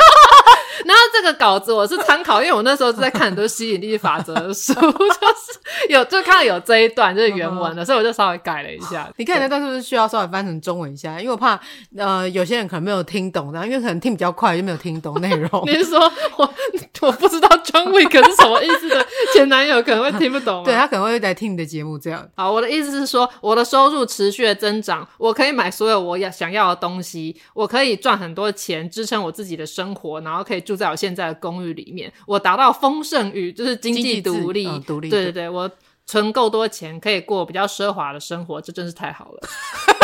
[0.85, 9.09] 然后这个稿子我是参考，因为我那时候是在看很多吸引力法则的书，就是有就看到有这一段就是原文的，所以我就稍微改了一下。
[9.17, 11.19] 你看那段是不是需要稍微翻成中文一下？
[11.19, 11.59] 因为我怕
[11.97, 15.49] 呃有些人可能没有听懂，然后因为可能听比较快就没有听懂内容。
[15.65, 15.99] 你是说
[16.37, 16.53] 我
[17.01, 22.27] 我不知道 John Wick 是什么意思的前男友可能会听不懂，对，他可能会来听你的节目这样。
[22.35, 35.69] 好，我的意思是说，我的收入持续的增长，我可以买所有我要想要的东西，我可以赚很多钱支撑我自己的生活，然后可以住在我现在的公寓里面，我达到丰盛与就是经济独立，独立，对对对，我
[36.05, 39.39] 存够多钱可以过比较奢华的生活，这真是太好了。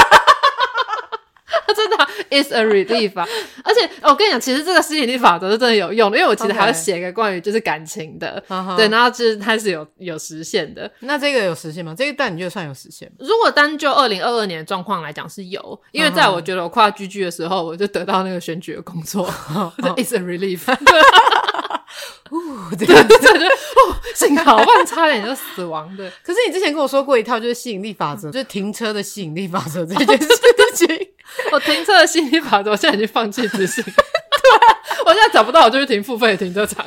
[1.76, 1.98] 真的
[2.30, 3.28] ，is a relief 啊！
[3.64, 8.76] 而且我跟你讲，其实这个吸引力法则是真的有用的，因为我其实还要写一个关于就是感情的，Okay.
[8.76, 10.92] 对，然后就是它是有有实现的。
[11.00, 11.96] 那这个有实现吗？
[11.98, 13.16] 这个但你觉得算有实现吗？
[13.20, 19.26] 如果单就二零二二年的状况来讲是有，因为在我觉得我跨 GG 的时候，我就得到那个选举的工作
[19.98, 20.62] ，is a relief。
[22.30, 22.38] 哦，
[22.78, 26.08] 对对对对，哦，幸好不然差点就死亡的。
[26.24, 30.28] 可是你之前跟我说过一套就是吸引力法则，就是停车的吸引力法则这件事
[30.76, 30.88] 情。
[31.52, 33.84] 我停车的心理法则，我现在已经放弃执行。
[33.86, 33.94] 对，
[35.06, 36.86] 我现在找不到，我就去停付费停车场。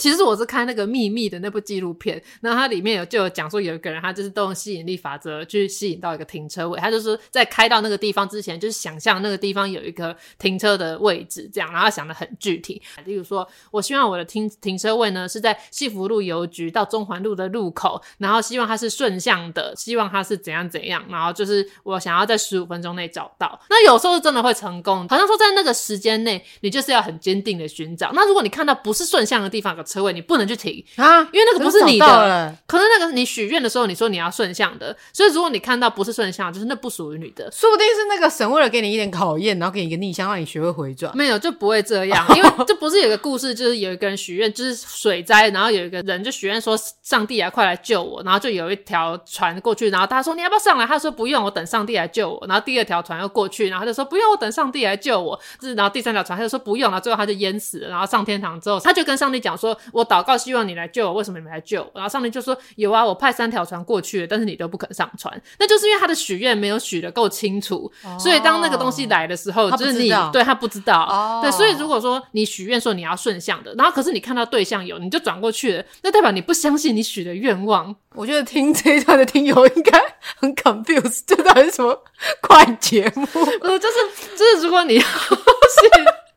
[0.00, 12.80] 其实我是看那个秘密的那部纪录片，然后它里面有就有讲说有一个人，他就是动用吸引力法则去吸引到一个停车位，他就是在开到那个地方之前，就是想象那个地方有一个停车的位置，这样，然后想得很具体。
[13.04, 23.60] 例如说，我希望我的停停车位呢是在幸福路邮局到中环路的路口，然后希望它是顺向的，希望它是怎样怎样，然后就是我想要在十五分钟内找到。
[23.68, 28.10] 那有时候真的会成功，好像说在那个时间内，你就是要很坚定的寻找。
[28.14, 32.54] 那如果你看到不是顺向的地方有个车位，你不能去停啊，因为那个不是你的。
[32.66, 37.50] 可是那个你许愿的时候，你说你要顺向的，所以如果你看到不是顺向，就是那不属于你的。
[37.50, 41.14] 说不定是那个神为了给你一点考验，然后给你一个逆向，让你学会回转。
[41.16, 57.88] 没有，就不会这样， 因为这不是有个故事，就是有一个人许愿，就是水灾，然后有一个人就许愿说：“上帝啊，快来救我！”然后就有一条船过去，然后他说：“你要不要上来？”他说：“不用，我等上帝来救我。”然后第二条船又过去，然后他就说：“不用，我等上帝来救我。”就是然后第三条船他就说：“不用了。”然后最后他就淹死了。
[57.88, 61.14] 然后上天堂之后，他就跟上帝讲说：“我祷告，希望你来救。”我？
[61.14, 61.90] 为什么你没来救我？
[61.94, 65.40] 然后上帝就说：“有啊，我派三条船过去了，但是你都不肯上船。
[65.58, 71.02] 那就是因为他的许愿没有许的够清楚，哦、所以当那个东西来的时候，就是你对他不知道。
[71.04, 77.94] 哦、对，所以如果说你许愿说你要顺向的，然后可是你看到对象有，你就转过去了，那代表你不相信你许的愿望。
[78.14, 80.00] 我觉得听这一段的听友应该
[80.36, 82.02] 很 confused，这到底是什么
[82.42, 83.26] 快节目？
[83.62, 83.96] 呃，就是
[84.36, 85.10] 就是，如果你要 是。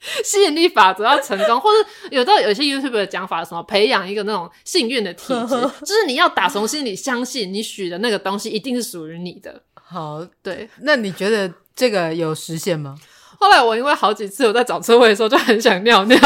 [0.23, 9.61] 吸引力法则要成功，或者有到有些 YouTube 的讲法，什么培养一个那种幸运的体质， 就是你要打从心里相信你许的那个东西一定是属于你的。
[9.75, 12.97] 好，对，那你觉得这个有实现吗？
[13.39, 16.17] 后来我因为好几次我在找车位的时候就很想尿尿，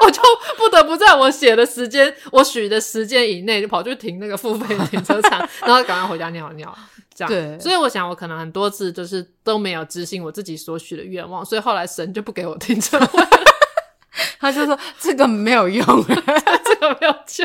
[0.00, 0.20] 我就
[0.56, 6.76] 不得不在我写的时间、我许的时间以内就跑去停那个付费停车场，然后赶快回家尿尿。
[7.18, 13.06] 这样对，所以我想我可能很多次就是都没有执行我自己所许的愿望，所以后来神就不给我停车位，
[14.38, 17.44] 他就说这个没有用， 这个没有救。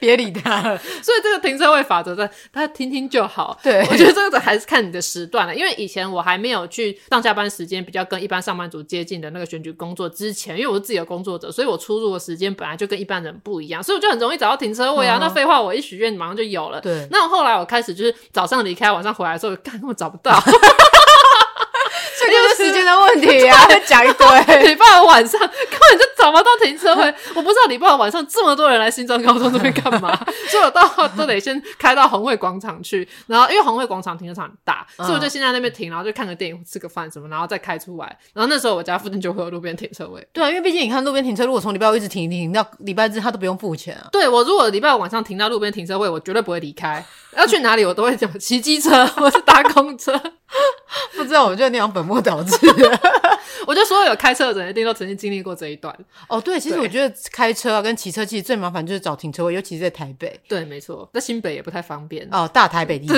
[0.00, 0.78] 对， 别理他了。
[0.78, 3.58] 所以这个停车位法则，在他听听就好。
[3.62, 5.54] 对，我觉得这个还是看你的时段了。
[5.54, 15.18] 因为以前我还没有去上下班时间比较跟一般上班族接近的那个选举工作之前，因为我是自由工作者，所以我出入的时间本来就跟一般人不一样，所以我就很容易找到停车位啊。
[15.18, 16.80] 嗯、那废话，我一许愿马上就有了。
[16.80, 17.06] 对。
[17.10, 20.38] 那我后来我开始就是早上离开，晚上回来的时候，干根本找不到。
[22.86, 23.66] 的问题啊！
[23.84, 27.14] 讲一堆，礼拜五晚上根本就找不到停车位。
[27.34, 30.18] 我不知道礼拜五晚上这么多人来新庄高中这边干嘛，
[30.48, 33.06] 所以我到都得先开到红会广场去。
[33.26, 38.16] 然后因为红会广场停车场很大，所以我就先在那边停，然后就看个电影、吃个饭什么，然后再开出来。
[38.32, 40.26] 然后那时候我家附近就会有路边停车位。
[40.32, 44.08] 对啊，因为毕竟你看路边停车，如果从礼拜五一直停停停到礼拜日，他都不用付钱啊。
[44.12, 47.04] 对，我如果礼拜五晚上停到路边停车位，我绝对不会离开。
[47.36, 50.12] 要去哪里，我都会讲骑机车或是搭公车。
[51.16, 52.56] 不知道，我觉得那样本末倒置。
[53.66, 55.94] 我觉得所有有开车的人一定都曾经经历过这一段。
[56.28, 60.38] 哦，对，其实我觉得开车啊跟骑车其实最麻烦就是找停车位，尤其是在台北。
[60.48, 62.26] 对，没错，在新北也不太方便。
[62.30, 63.14] 哦，大台北地区。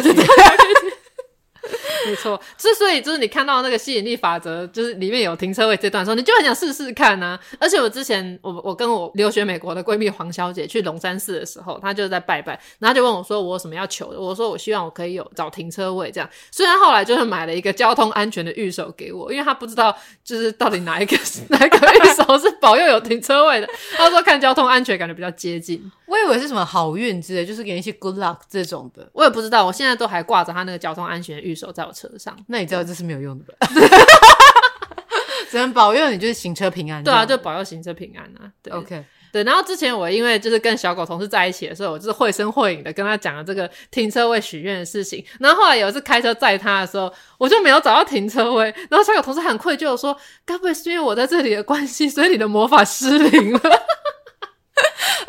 [2.08, 7.40] 没错，之所以就是你看到那个吸引力法则，就是里面有停车位这段的时候，你就很想试试看呢、啊。
[7.60, 16.28] 而且我之前我我跟我留学美国的闺蜜黄小姐去龙山寺的时候，她就在拜拜，然后就问我说我有什么要求的，我说我希望我可以有找停车位这样。
[16.50, 19.94] 虽然后来就是买了一个交通安全的御守给我，因为她不知道
[20.24, 21.16] 就是到底哪一个
[21.50, 25.90] 哪一个御守是保佑有停车位的，她说看交通安全感觉比较接近。
[26.06, 29.06] 我以为是什么好运之类，就是给一些 good luck 这种的。
[29.12, 32.36] 我也不知道，我现在都还挂着她那个交通安全的御守在我车上。
[32.46, 33.68] 那你知道这是没有用的吧？
[35.50, 37.02] 只能保佑你就是行车平安。
[37.02, 38.52] 对啊，就保佑行车平安啊。
[38.62, 39.04] 对，OK。
[39.30, 45.22] 对，然后之前我因为就是跟小狗同事在一起的时候，我就是绘声绘影的跟他讲了这个停车位许愿的事情。
[45.38, 48.74] 然后后来有一次开车载他的时候，我就没有找到停车位。
[48.90, 53.60] 然后小狗同事很愧疚的说：“该不会是因为我在这里的关系，所以你的魔法失灵了？”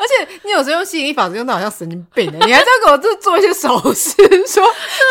[0.00, 4.14] 而且你有时候用吸引力法则用的好像神经病的，你还在给我这做一些手势，
[4.46, 4.66] 说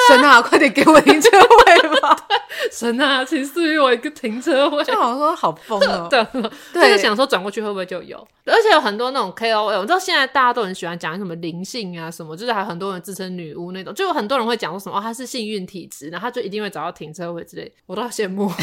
[0.08, 2.18] 神啊，快点给我停车位吧！
[2.74, 4.84] 神啊，请赐予我一个停车位。
[4.84, 6.26] 就好像说好疯哦，对，
[6.74, 8.28] 就是想说转过去会不会就有？
[8.46, 18.52] 而且有很多那种 KOL，我知道现在大家都很喜欢讲什么灵性啊什么，就是还有很多人自称女巫那种，就有很多人会讲说什么哦，他是幸运体质，然后她就一定会找到停车位之类，我都好羡慕。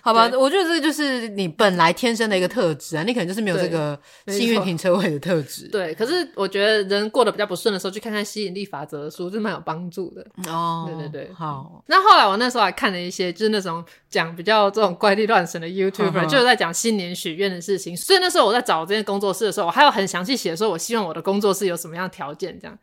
[0.00, 5.68] 好吧，我觉得这就是你本来天生的一个特质啊，你可能就是没有这个幸运停车位的特质。
[5.68, 10.24] 对，可是我觉得人过得比较不顺的时候，去看看吸引力法则的书，就蛮有帮助的。
[10.50, 11.82] 哦，对对对，好。
[11.86, 17.96] 那后来我那时候还看了一些，就是那种讲比较这种怪力乱神的 呵就是在讲新年许愿的事情。
[17.96, 22.78] 所以那时候我在找这间工作室的时候，我还有很详细写说，我希望我的工作室有什么样的条件，这样。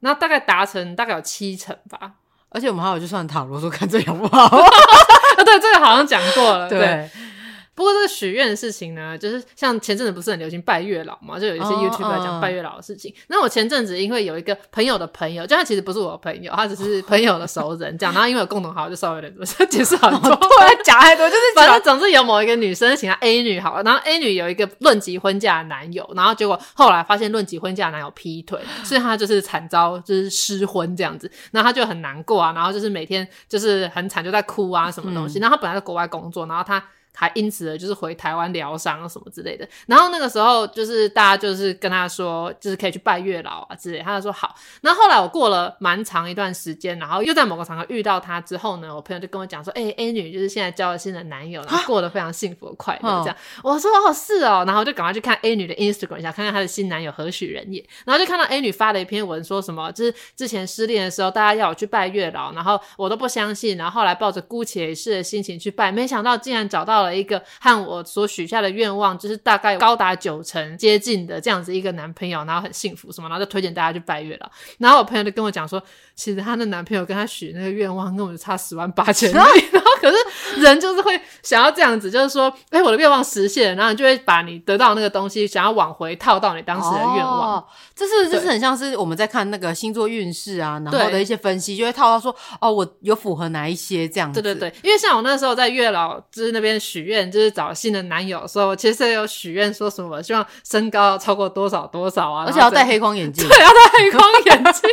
[0.00, 2.12] 然后大概达成大概有七成吧。
[2.52, 4.48] 而且我们还有就算塔罗说看这样不好。
[5.40, 7.08] 啊， 对，这个好像讲过了，对。
[7.80, 13.10] 对不过这个许愿的事情呢，就是像前阵子不是很流行拜月老嘛，就有一些 YouTuber 来讲拜月老的事情。
[13.10, 13.24] Oh, uh.
[13.28, 18.12] 那我前阵子因为有一个朋友的朋友，就他其实不是我的朋友，他只是朋友的熟人 这样。
[18.12, 35.38] 然后因为有共同好友，就稍微有点多，解释很多，突然讲太多，就是反正总之有某一个女生请她 A 女好了，然后 A 女有一个论及婚嫁的男友，然后结果后来发现论及婚嫁的男友劈腿，所以她就是惨遭就是失婚这样子，然后她就很难过啊，然后就是每天就是很惨就在哭啊什么东西。
[35.38, 36.84] 嗯、然后她本来在国外工作，然后她。
[37.14, 44.54] 还因此的就是回台湾疗伤什么之类的，然后那个时候就是大家就是跟他说，就是可以去拜月老啊之类的，他就说好。
[44.82, 53.36] 那后，后来我过了蛮长一段时间，然后又在某个场合遇到他之后呢，我朋友就跟我讲说，哎、欸、，A 女就是现在交了新的男友，然后过得非常幸福快乐这样。
[53.62, 57.84] 我说哦是哦，然后就赶快去看 A 女的 Instagram 一下，看看她的新男友何许人也。
[58.04, 74.50] 然后就看到 A 女发了一篇文，说什么就是之前失恋的时候，大家要我去拜月老，然后我都不相信，然后后来抱着姑且一试的心情去拜，没想到竟然找到到了一个和我所许下的愿望就是大概高达九成接近的这样子一个男朋友，然后很幸福什么，然后就推荐大家去拜月了。
[74.78, 75.82] 然后我朋友就跟我讲说，
[76.20, 79.34] 其实她的男朋友跟她许那个愿望跟我就差十万八千里。
[79.72, 87.56] 然后可是人就是会想要这样子，就是说，哎、欸，我的愿望实现，然后你就会把你得到那个东西想要往回套到你当时的愿望。
[87.56, 87.64] 哦、
[87.96, 94.40] 这是就是很像是我们在看那个星座运势啊，然后的一些分析，就会套到说，哦，我有符合哪一些这样子。
[94.40, 97.74] 对对对，因为像我那时候在月老就是那边许愿，就是找。
[97.80, 104.90] 新的男友说，我其实有许愿，说什么希望身高要超过多少多少啊，而且要戴黑框眼镜，对，要戴黑框眼镜。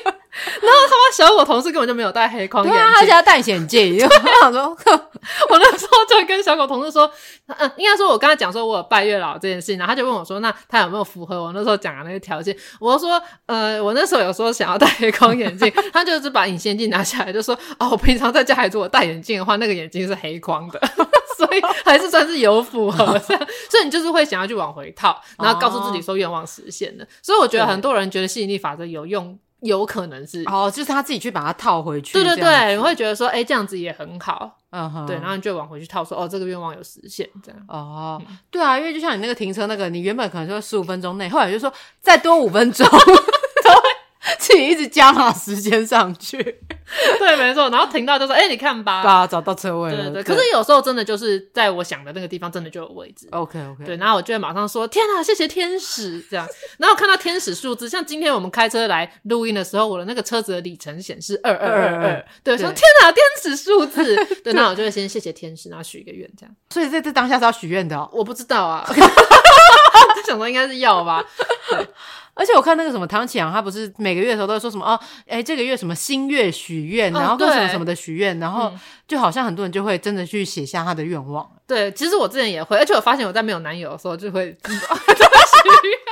[0.61, 3.97] 然后他妈小我同事根本就没有戴黑框眼镜，而且要戴眼镜。
[4.03, 4.63] 我想说，
[5.49, 7.09] 我那时候就跟小狗同事说，
[7.47, 12.55] 嗯，应该说我跟他讲说我有拜月老这件事情，然后他就问我说，那他有没有符合我那时候讲的那个条件？
[12.79, 20.79] 我说，呃，我那时候有说想要戴黑框眼镜， 他就是把隐形眼镜拿下来，就说，哦，我平常在家里如果戴眼镜的话，那个眼镜是黑框的。
[21.37, 27.03] 所以还是算是有符合这样，所以你就是会想要去往回套，然后告诉自己说愿望实现了。
[27.03, 32.13] 哦、所以我觉得很多人觉得吸引力法则有用，有可能是哦，就是他自己去把它套回去。
[32.13, 34.57] 对对对，你会觉得说，哎、欸，这样子也很好。
[34.69, 37.59] 嗯哼，对，然后你就往回去套说，哦，这个愿望有实现这样。
[37.67, 42.85] 哦，嗯、对啊，因为就像你那个停车那个，你原本可能说十五分钟内，后来就说再多五分钟。
[44.39, 46.37] 自己一直加码时间上去，
[47.19, 47.69] 对，没错。
[47.69, 50.23] 然后停到就说：“哎、欸，你看吧，啊，找到车位了。”对对。
[50.23, 53.27] 可是有时候真的就是在我想的那个地方，真的就有位置。
[53.31, 53.85] OK OK。
[53.85, 56.47] 对，然后我就会马上说：“天啊，谢谢天使！”这样。
[56.77, 62.25] 然后看到天使数字，像今天我们开车来录音的时候，我的那个车子的里程显示二二二二。
[62.43, 64.15] 对，说天啊，天使数字。
[64.43, 66.55] 对，那我就会先谢谢天使，然后许一个愿，这样。
[66.69, 68.09] 所以在这当下是要许愿的哦？
[68.11, 68.85] 我不知道啊。
[70.25, 71.23] 想说应该是要吧。
[72.37, 72.43] 对。
[72.43, 78.71] 而且我看那个什么唐启阳，他不是每个月的时候都会说什么哦，哎，这个月什么新月许愿，然后各什么什么的许愿，然后
[79.07, 81.49] 就好像很多人就会真的去写下他的愿望。
[81.65, 86.06] 对，其实我之前也会，而且我发现我在没有男友的时候就会许愿。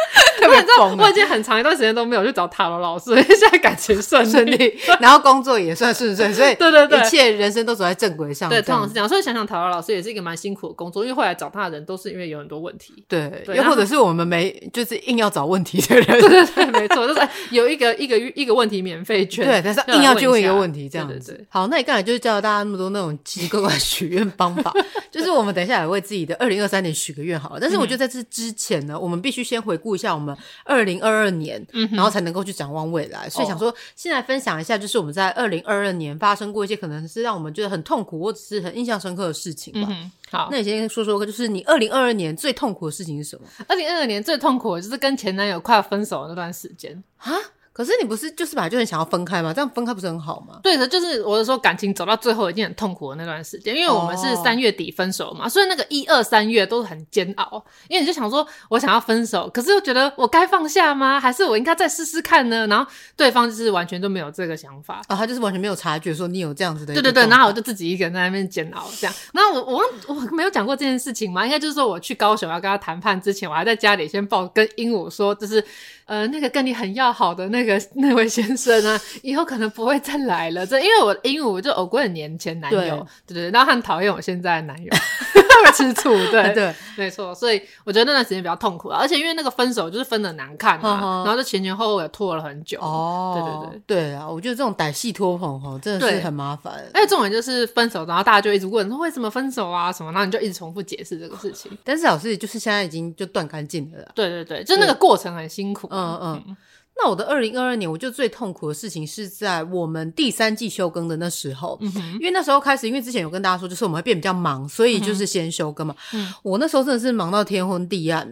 [0.40, 8.48] 特别疯，我已经很长一段时间都没有去找塔罗老师，因 为现在感情顺顺利， 然后工作也算顺顺，所以对对对，一切人生都走在正轨上。
[8.48, 9.08] 对，通常是这样。
[9.08, 13.04] 所以想想塔罗老师也是一个蛮辛苦的工作，因为后来找他的人都是因为有很多问题。
[13.06, 16.06] 对，又或者是我们没就是硬要找问题的人。
[16.06, 21.46] 对对对，没错，就是有一个一个一个问题免费券，对，但是硬要去问一个问题这样子。
[21.50, 24.72] 好，那你刚才就是教了大家那么多那种奇奇怪怪许愿方法，
[25.10, 27.58] 就是我们等一下也为自己的二零二三年许个愿好了。
[27.60, 30.36] 但是我觉得在这之前呢，我们必须先回顾一下我们。
[30.64, 33.28] 二零二二年，嗯，然后才能够去展望未来。
[33.28, 39.88] 所以想说，现在分享一下，就是我们在二零二二年发生过一些可能是让我们觉得很痛苦或者是很印象深刻的事情吧。
[39.90, 43.46] 嗯、好，那你先说说，就是你二零二二年最痛苦的事情是什么？
[43.68, 47.32] 二零二二年最痛苦的就是跟前男友快要分手的那段时间啊。
[47.80, 49.54] 可是你不是就是本来就很想要分开吗？
[49.54, 50.60] 这样分开不是很好吗？
[50.62, 57.64] 对的，就是我是说感情走到最后已经很痛苦的那段时间，因为我们是三月底分手嘛，所以那个一二三月都是很煎熬。
[57.88, 61.18] 因为你就想说，我想要分手，可是又觉得我该放下吗？
[61.18, 62.66] 还是我应该再试试看呢？
[62.66, 66.92] 然后对方就是完全都没有这个想法啊，他就是完全没有察觉说你有这样子的。
[66.92, 69.14] 对对对，然后我就自己一个人在那边煎熬这样。
[69.32, 71.46] 然后我我忘我没有讲过这件事情嘛？
[71.46, 75.64] 应该就是说我去高雄要跟他谈判之前，我还在家里先报跟鹦鹉说，就是。
[76.06, 80.66] 呃，那个跟你很要好的那个 那位先生啊，以后可能不会再来了。
[80.66, 84.90] 这因为我鹦鹉就偶过很年前男友，对对对，然后很讨厌我现在的男友，
[85.74, 87.32] 吃醋，对对，没错。
[87.34, 92.80] 所以我觉得那段时间比较痛苦啊，而且因为那个分手就是分的难看嘛，然后就前前后后也拖了很久。
[92.80, 96.72] 哦，对对对，对啊，我觉得这种歹戏拖棚哈，真的是很麻烦。
[96.92, 101.70] 而且重点就是分手，然后大家就一直问说为什么分手啊什么，然后你就一直重复解释这个事情。
[101.84, 103.98] 但是老师就是现在已经就断干净了。
[104.14, 105.86] 对对对，就那个过程很辛苦。
[105.90, 106.56] 嗯嗯，
[107.02, 115.96] 那我的二零二二年，我就最痛苦的事情是在我们第三季休更的那时候，嗯，因为那时候开始，因为之前有跟大家说，就是我们会变比较忙，所以就是先休更嘛。
[116.12, 118.30] 嗯，我那时候真的是忙到天昏地暗，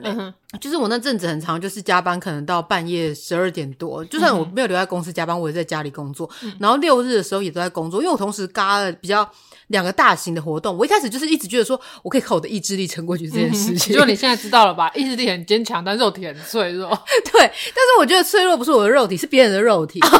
[0.61, 6.28] 就是我那阵子很长，就是加班可能到半夜十二点多，就算我没有留在公司加班，我也在家里工作，
[6.59, 9.28] 然后六日的时候也都在工作，因为我同时嘎了比较。
[9.68, 13.94] 两个大型的活动，我一开始就是一直觉得说，我可以靠我的意志力撑过去这件事情。
[13.94, 14.90] 就、嗯、你现在知道了吧？
[14.94, 16.88] 意志力很坚强，但肉体很脆弱。
[17.30, 20.01] 对，但是我觉得脆弱不是我的肉体，是别人的肉体。
[20.09, 20.16] 就是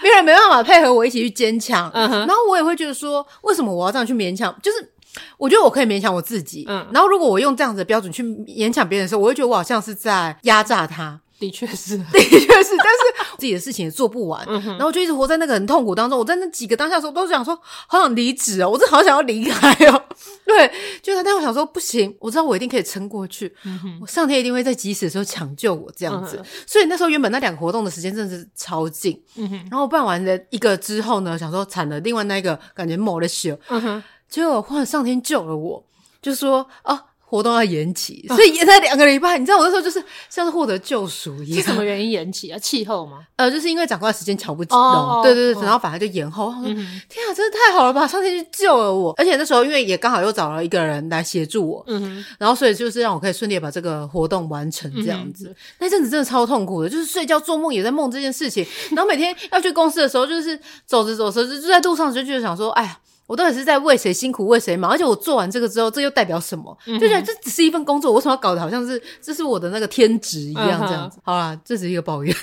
[0.00, 4.56] 别人没办法配合我一起去坚强，然后我也会觉得说，为什么我要这样去勉强？
[4.62, 4.88] 就是
[5.36, 6.86] 我觉得我可以勉强我自己，嗯。
[6.92, 11.20] 然后如果我用这样子的标准去勉强别人的时候，我会觉得我好像是在压榨他。
[11.38, 16.18] 的确是， 的确是，但是自己的事情也做不完，嗯、哼然后就一直活在那个很痛苦当中。
[16.18, 17.56] 我在那几个当下的时候，都是想说，
[17.86, 20.02] 好想离职哦，我真的好想要离开哦。
[20.44, 20.68] 对，
[21.00, 26.38] 就是，但我想说，不行，我知道我一定可以撑过去，嗯、我上天一定会在及时的时候抢救我这样子。
[26.38, 35.84] 嗯、所以那时候原本那两个活动的时间真的是超近，嗯、哼然后我办完了一个之后呢，想说惨了，另外那个感觉没了血，嗯哼，结果忽然上天救了我，
[36.22, 37.00] 就说哦。
[37.30, 39.36] 活动要延期，所以延了两个礼拜。
[39.36, 41.60] 你知道我那时候就是像是获得救赎一样。
[41.60, 42.58] 是什么原因延期啊？
[42.58, 43.18] 气候吗？
[43.36, 46.50] 呃，就是因为长官时间瞧不拢，对对对，然后反而就延后。
[46.62, 48.06] 天啊，真的太好了吧！
[48.06, 55.54] 上天去救了我，而且那时候因为也刚好又找了一个人来协助我，嗯，然后所以就是让我可以顺利把这个活动完成这样子。
[55.80, 62.98] 那阵子真的超痛苦的，就是睡觉做梦也在梦这件事情，然后每天要去公司的时候，就是走着走着就在路上就觉得想说，哎呀。
[63.28, 64.90] 我到底是在为谁辛苦为谁忙？
[64.90, 66.76] 而且我做完这个之后，这又代表什么？
[66.98, 71.18] 就觉得这只是一份工作，我为什么要搞得好像是这是我的那个天职一样这样子？
[71.22, 72.34] 好啦，这只是一个抱怨。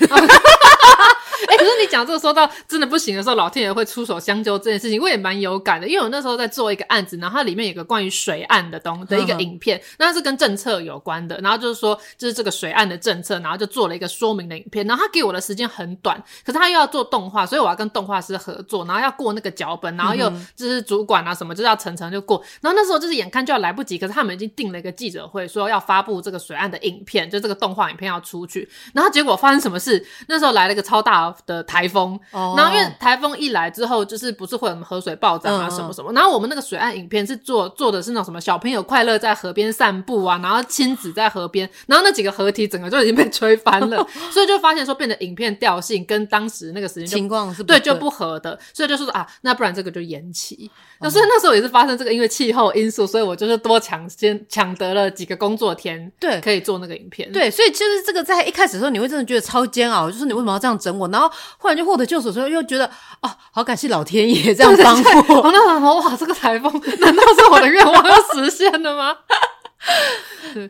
[1.48, 5.86] 哎、欸，可是你讲这个说到真的不行的时候，老天爷会出手相救这件事情，我也蛮有感的。
[5.86, 11.38] 因为我那时候在做一个案子，然后它里面有个关于水岸的东的一个影片，那是跟政策有关的。
[11.42, 14.86] 然后就是说，就是这个水岸的政策，然后就做了一个说明的影片。
[14.86, 22.42] 然后他给我的时间很短，可是他又要做动画，所以我要跟动画师合作，然后要过那个脚本，然后又就是主管啊什么，就是要层层就过。
[22.60, 28.68] 然后那时候就是眼看就要来不及，可是他们已经定了一个记者会，说要发布这个水岸的影片，就这个动画影片要出去。
[28.92, 30.04] 然后结果发生什么事？
[30.28, 32.18] 那时候来了一个超大的台风。
[32.30, 50.70] 然后因为台风一来之后，就是不是会有什么河水暴涨啊什么什么，然后我们那个水岸影片是做做的是那种什么小朋友快乐在河边散步啊，然后亲子在河边，然后那几个河体整个就已经被吹翻了， 所以就发现说变得影片调性跟当时那个时间情况是对就不合的，所以就说啊，那不然这个就延期。
[50.98, 57.30] 那所以那时候也是发生这个因为气候因素，所以我就是多抢先抢得了几个工作天，对，可以做那个影片。
[57.32, 61.06] 对，所以就是这个在一开始的时候你会真的觉得超煎熬，就是你为什么要这样整我？
[61.16, 62.84] 然后忽然就获得救赎之后，又觉得
[63.22, 64.94] 哦，好感谢老天爷这样帮
[65.28, 65.40] 我。
[65.42, 69.16] 我那时候哇，这个台风 难道是我的愿望要实现了吗？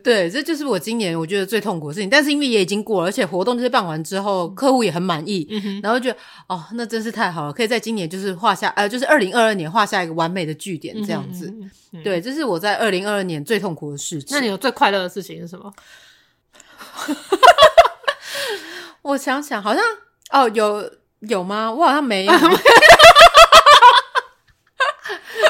[0.03, 2.09] 对，这就是我今年我觉得最痛苦的事情。
[2.09, 6.11] 但是因为也已经过了，而且活动就是办完之后，客户也很满意，嗯、然后就
[6.47, 11.47] 哦，那真是太好了，可以在今年就是画下呃，就是二零二二年画下一个完美的句点，这样子。
[11.47, 14.27] 嗯嗯、对，这是我在二零二二年最痛苦的事情。
[14.31, 15.73] 那你有最快乐的事情是什么？
[19.01, 19.81] 我想想，好像
[20.31, 21.71] 哦，有有吗？
[21.71, 22.33] 我好像没有。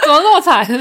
[0.01, 0.65] 怎么那么惨？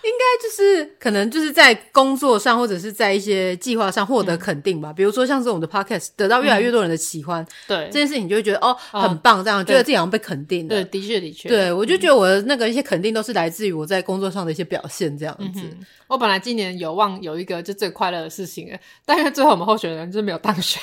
[0.00, 4.90] 应该就是可能就是在工作上或者是在一些计划上获得肯定吧。
[4.90, 10.68] 嗯、比如说像是我们的 podcast 得到越来越多人的喜欢，对、嗯、这件事情，你就会觉得哦，哦很棒，这样觉得自己好像被肯定了。
[10.68, 11.48] 对，的确的确。
[11.48, 15.84] 对，我就觉得我的那个一些肯定都是来自于我在工作上的一些表现，这样子、嗯。
[16.06, 20.80] 我本来今年有望有一个就最快乐的事情，但是最后我们候选人就是没有当选。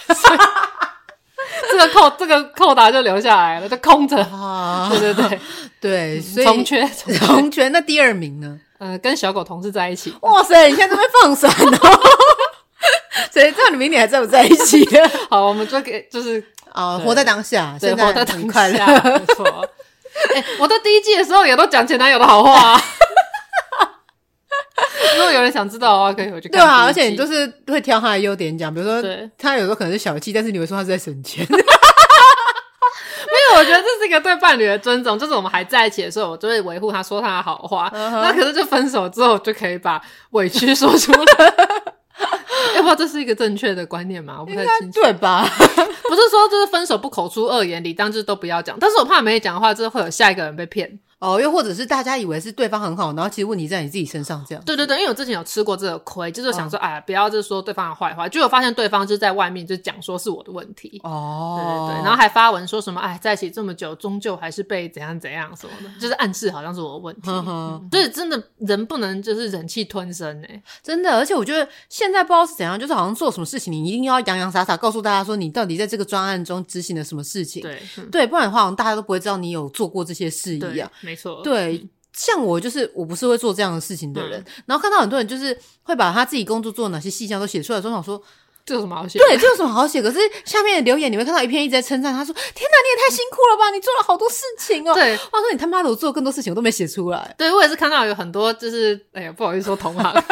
[1.71, 4.17] 这个扣这个扣打就留下来了，就空着。
[4.17, 5.39] 啊、 对对对
[5.79, 6.87] 对，所以从缺
[7.19, 7.69] 从缺。
[7.69, 8.59] 那第二名呢？
[8.77, 10.13] 呃，跟小狗同事在一起。
[10.21, 11.99] 哇塞，你现在这边放闪哦！
[13.31, 14.85] 所以这样你明年还在不在一起？
[15.29, 16.43] 好，我们就给就是
[16.73, 19.69] 啊，活在当下，对，活在当下，没错。
[20.33, 22.81] 哎，我在第一季的时候也都讲前男友的好话。
[25.15, 26.59] 如果有人想知道的话，可以回去看。
[26.59, 29.01] 对啊，而且你就是会挑他的优点讲，比如说
[29.37, 31.45] 他有时候可能是小气，但是你会说他是在省钱。
[31.49, 31.55] 没
[33.51, 37.89] 有，我觉得这是一个对伴侣的尊重，就是我们还在一起的时候，我就会维护他说他的好话。
[37.89, 38.21] Uh huh.
[38.21, 40.01] 那可是就分手之后，就可以把
[40.31, 41.53] 委屈说出来。
[42.75, 44.37] 要 不知道这是一个正确的观念吗？
[44.39, 45.45] 我不太清楚，对吧？
[45.57, 48.77] 不是说就是分手不口出恶言，理当就是都不要讲。
[48.79, 50.99] 但是我怕没讲的话，就是会有下一个人被骗。
[51.19, 54.63] 哦，又或者是大家以为是对方很好，然后其实问题在你自己身上，这样。
[54.65, 60.99] 对对对，因为我之前有吃过这个亏，就是想说，哎、哦，不要就是说对方的坏话，结果发现对方就在外面就讲说是我的问题。
[61.03, 67.29] 哦，对对对，然后还发文说什么，哎，在一起这么久，终究还是被怎样怎样什么的，就是暗示好像是我的问题。
[67.29, 67.51] 呵呵
[67.81, 77.61] 嗯，对，真的人不能就是忍气吞声哎，真的，而且我觉得现在不知道是怎样，就是好像做什么事情，你一定要洋洋洒洒告诉大家说你到底在这个专案中执行了什么事情。
[77.61, 80.91] 对，嗯、对，不然的话，好像大家都不会知道你有做过这些事一样。
[81.05, 81.87] 没错，对。
[82.17, 88.23] 像我就是我不是会做这样的事情的人，嗯、然后看到很多人就是会把他自己工作做哪些细项都写出来，说想说
[88.65, 89.19] 这有什么好写？
[89.19, 90.01] 对，这有什么好写？
[90.01, 93.69] 可是下面的留言你会看到一篇一直在称赞，他说：“天哪，你也太辛苦了吧！
[93.69, 97.35] 你做了好多事情哦。”对，我说你他妈的，我做了更多事情，我都没写出来。
[97.37, 100.03] 对，我也是看到有很多就是，哎呀，不好意思说同行。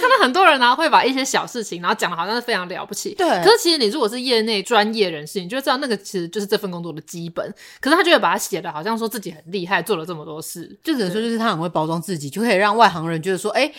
[0.00, 3.14] 看到很多人呢、啊，会把一些小事情，然后讲的好像是非常了不起。
[3.14, 3.28] 对。
[3.42, 7.44] 可是其实你如果是业内专业人士，你就知道那个其实就是这份工作的基本。
[7.80, 13.72] 可是他就会把它写的好像说自己很厉害，做了这么多事，就只能说就是他很会包装自己，就可以让外行人觉得说，哎。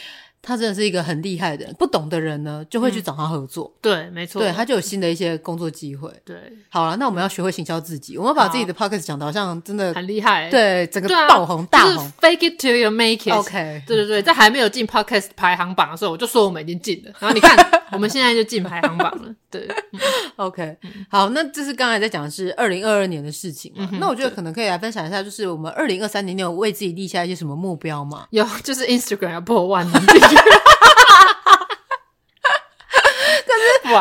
[0.46, 3.66] 他真的是一个很厉害的人，不懂的人呢就会去找他合作。
[3.66, 6.12] 嗯、对，没错，对，他就有新的一些工作机会。
[6.24, 6.38] 对，
[6.70, 13.34] 好了，那我们要学会行销自己，我们把自己的 podcast 讲的好像真的很厉害，对，整个爆红、啊、大红，fake it till you make it。
[13.34, 17.58] OK，对对对，在还没有进 podcast 排行榜的时候，我就说我们已经进了，然后你看
[17.91, 19.34] 我们现在就进排行榜了。
[19.50, 20.00] 对、嗯、
[20.36, 20.78] ，OK，
[21.10, 23.88] 好，那这是刚才在讲的是二零二二年的事情嘛？
[23.91, 28.28] 嗯、那我觉得可能可以来分享一下，就是我们二零二三年，你有为自己立下一些什么目标吗？
[28.32, 29.86] 有，就是 Instagram 要破万。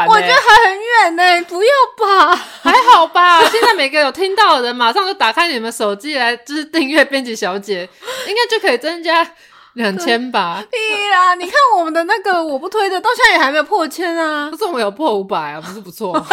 [0.08, 2.34] 我觉得还很远呢，不要吧？
[2.62, 3.44] 还好吧？
[3.44, 7.88] 现在每个有听到的人，马上就打开你们手机来，就是订阅编辑小姐，
[8.26, 9.26] 应该就可以增加
[9.74, 10.64] 两千吧？
[10.70, 10.76] 屁
[11.10, 11.34] 啦！
[11.34, 14.50] 你看我们的那个我不推的，到现在也还没有破千啊。
[14.50, 16.12] 可是我们有破五百啊，不是不错。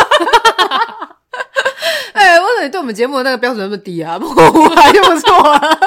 [2.13, 4.17] 哎、欸，为什么你对我们节目的那个标准那么低啊？
[4.17, 5.79] 破五百就不错了。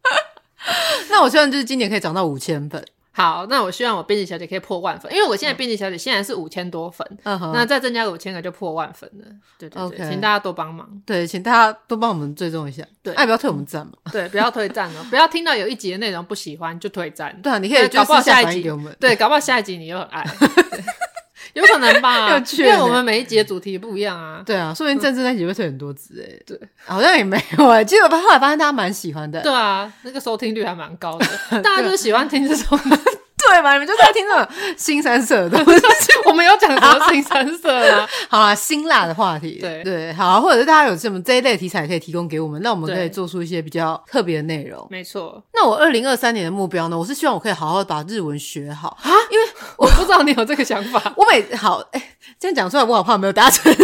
[1.08, 2.84] 那我希望就是今年可以涨到五千粉。
[3.12, 9.24] 好，那我希望我编辑小姐可以破万粉，因为我现在编辑小姐现在是五千多粉，嗯哼，那再增加个五千个就破万粉了。
[9.58, 10.88] 对对对.请大家多帮忙。
[11.04, 12.84] 对，请大家多帮我们追踪一下。
[13.02, 13.92] 对，爱不要退我们赞嘛？
[14.12, 17.36] 对，不要退赞哦，不要听到有一集的内容不喜欢就退赞。
[17.42, 18.96] 对啊，你可以搞不好下一集给我们。
[19.00, 20.24] 对，搞不好下一集你又很爱。
[21.54, 22.28] 有可能吧，
[22.58, 24.42] 因为我们每一集的主题不一样啊。
[24.44, 26.40] 对啊，说不定政治那集会推很多字哎。
[26.46, 27.84] 对，好像也没有哎。
[27.84, 29.40] 其实我后来发现大家蛮喜欢的。
[29.42, 31.26] 对啊，那个收听率还蛮高的，
[31.62, 32.78] 大家就是喜欢听这种。
[33.50, 33.72] 对嘛？
[33.72, 34.46] 你们就在听这种
[34.76, 35.80] 新三色的东西。
[36.26, 38.06] 我们有讲什么新三色吗？
[38.30, 39.58] 好啦，辛辣的话题。
[39.60, 44.86] 对对，好啊，或者是大家有什么这一类的题材可以提供给我们，那我们可以做出一些比较特别的内容。
[44.90, 45.42] 没错。
[45.52, 46.96] 那我二零二三年的目标呢？
[46.98, 49.46] 我是希望我可以好好把日文学好啊，因为
[49.76, 51.02] 我不知道你有这个想法。
[51.16, 53.74] 我每好哎，这样讲出来，我好怕没有达成。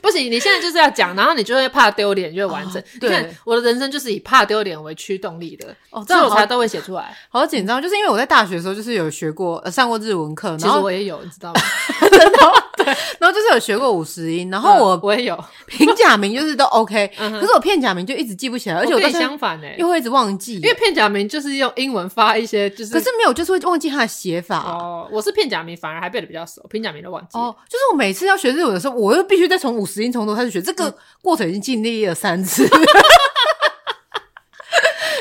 [0.00, 2.82] 不行，你现在就是要讲，然后你就会怕丢脸，就会完整。
[3.00, 7.16] 你看我的人生就是以怕丢脸为驱动力的，哦，这样我才都会写出来。
[7.28, 9.58] 好紧张，就是因为我在大学的时候就是有学过。
[9.58, 11.60] 呃上过日文课，然后我也有，你知道吗？
[12.00, 12.38] 真的，
[12.76, 12.84] 对，
[13.18, 25.08] 然后就是有学过五十音，然后我我也有平假名，就是都 OK， 可是我片假名就一直记不起来，而且我跟相反呢，又会一直忘记，因为片假名就是用英文发一些，就是可是没有，就是会忘记它的写法哦。
[25.12, 27.54] 我是片假名，反而还背的比较熟，平假名都忘记哦。
[27.68, 32.68] 就是我每次要学日文的时候，我又必须再从五十音从头开始学，这个过程已经经历了三次。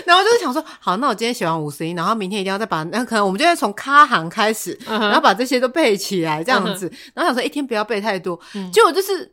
[0.06, 6.90] 然后就是想说，好，那我今天写完五十音，然后明天一定要再把那可能我们就要从咖行开始，然后把这些都背起来，这样子。
[7.14, 8.40] 然后想说一天不要背太多，
[8.72, 9.30] 结果就是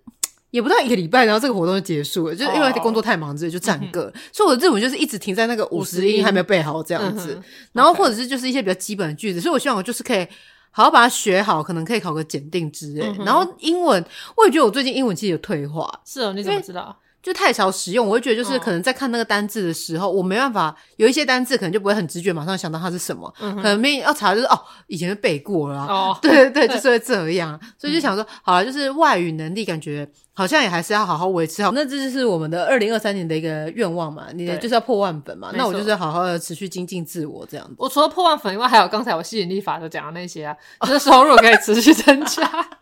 [0.51, 4.05] 也不到一个礼拜，然后这个活动就结束了，就是因为工作太忙，所以就暂个。
[4.05, 4.13] Oh.
[4.33, 7.41] 所以我的日文就是一直停在那个五十音还没有背好这样子，
[7.73, 9.41] 然后或者是就是一些比较基本的句子。
[9.41, 10.27] 所以我希望我就是可以
[10.77, 13.01] 好好把它学好，可能可以考个检定之类。
[13.25, 14.05] 然后英文，
[14.37, 15.89] 我也觉得我最近英文其实有退化。
[16.05, 16.95] 是哦，你怎么知道？
[17.25, 37.75] 就太少使用，我会觉得就是可能在看那个单字的时候，哦、我没办法有一些单字可能就不会很直觉马上想到它是什么，嗯、可能没要查就是哦，以前就背过了，哦，对对对，就是会 这样，所以就想说，嗯、好了，就是外语能力感觉好像也还是要好好维持好，那这就是我们的二零二三年的一个愿望嘛，你就是要破万粉嘛，那我就是好好的持续精进自我这样子。
[37.79, 40.57] 我除了破万粉以外，还有刚才我吸引力法则讲的那些啊，
[40.87, 42.43] 就是收入可以持续增加。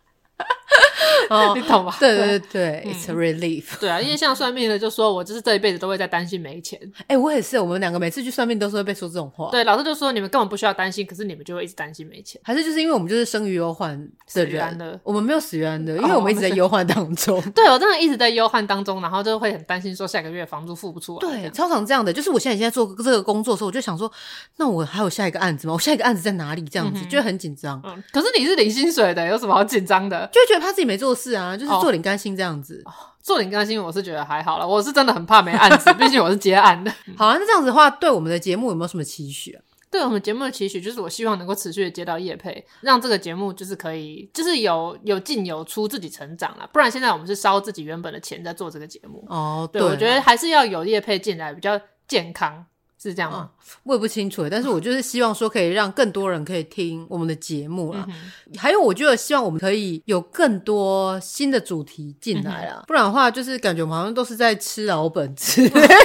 [1.32, 1.96] 哦， 你懂吧？
[1.98, 3.78] 对对对，It's a relief。
[3.80, 6.78] 对啊，因为像算命的就说，我就是这一辈子都会在担心没钱。
[7.06, 9.50] 哎，我也是，我们两个每次去算命都是会被说这种话。
[9.50, 12.40] 对，老师就说你们根本不需要担心，可是你们就会一直担心没钱。
[12.44, 13.98] 还是就是因为我们就是生于忧患
[14.34, 17.40] 的人，我们没有死于安乐，因为我们一直在忧患当中。
[17.52, 21.20] 对，我真的一直在忧患当中，然后就会很担心说下个月房租付不出来。
[21.20, 24.10] 对，超常这样的，就是我现在现在做这个工作的时候，我就想说，
[24.56, 25.72] 那我还有下一个案子吗？
[25.72, 26.62] 我下一个案子在哪里？
[26.72, 27.80] 这样子就会很紧张。
[27.84, 30.28] 嗯，可是你是领薪水的，有什么好紧张的？
[30.32, 31.92] 就会觉得怕自己没做事啊，就是做。
[31.92, 32.82] 领干心这样子，
[33.22, 34.66] 做领干心，我是觉得还好了。
[34.66, 36.90] 我是真的很怕没案子， 毕竟我是接案的。
[37.18, 39.60] 好啊，那这样子的话，对我们的节目有没有什么期许啊？
[39.90, 46.66] 对我们节目的期许，就是我希望能够持续的接到业配，让这个节目就是可以，就是有有进有出，自己成长了。
[46.72, 49.22] 不然现在我们是烧自己原本的钱在做这个节目。
[49.28, 52.64] 哦，对，对我觉得还是要有业配进来比较健康。
[53.02, 53.50] 是这样吗？
[53.50, 58.06] 嗯，我也不清楚，但是我就是希望说可以让更多人可以听我们的节目啦。
[58.08, 58.14] 嗯、
[58.56, 62.76] 还有，我觉得希望我们可以有更多新的主题进来啦。
[62.78, 65.88] 嗯、不然的话，就是感觉我们好像都是在吃老本之类的。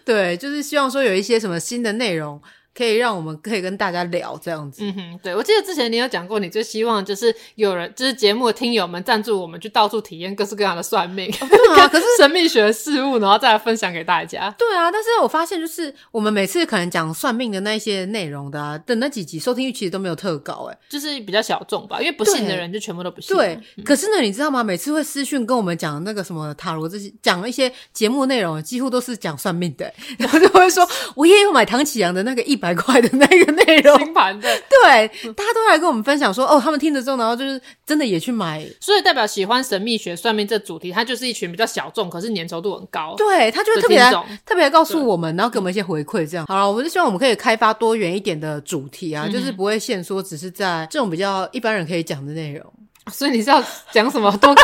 [0.04, 2.40] 对，就是希望说有一些什么新的内容。
[2.76, 4.84] 可以让我们可以跟大家聊这样子。
[4.84, 14.54] 嗯哼，对，我记得之前你有讲过，你最希望就是有人，就是节目的听友们赞助我们，去到处体验各式各样的算命，对啊， 可是神秘学的事物，然后再来分享给大家。
[14.58, 23.36] 对啊，但是我发现就是我们每次可能讲算命的那些内容的，啊，的那几集收听率其实都没有特高，哎就是比较小众吧，因为不信的人就全部都不信。
[23.36, 24.62] 对，嗯、可是呢，你知道吗？
[24.62, 33.50] 每次会私讯跟我们讲那个什么塔罗这些，讲一些节目内容，几乎都是讲算命的， 然后就会说，我也有买唐启阳的那个一百块的那个。
[33.66, 44.10] 内容新盘的，对，大家都来跟我们分享说，哦，他们听着之后，然后就是真的也去买，所以代表喜欢神秘学算命这主题，它就是一群比较小众，可是粘稠度很高，对，他就会特别来
[44.46, 46.46] 特别来告诉我们，然后给我们一些回馈，这样。
[46.46, 52.72] 好了，我就希望我们可以开发多元一点的主题啊，就是不会限缩，只是在这种比较一般人可以讲的内容。
[53.12, 54.54] 所以你是要讲什么都，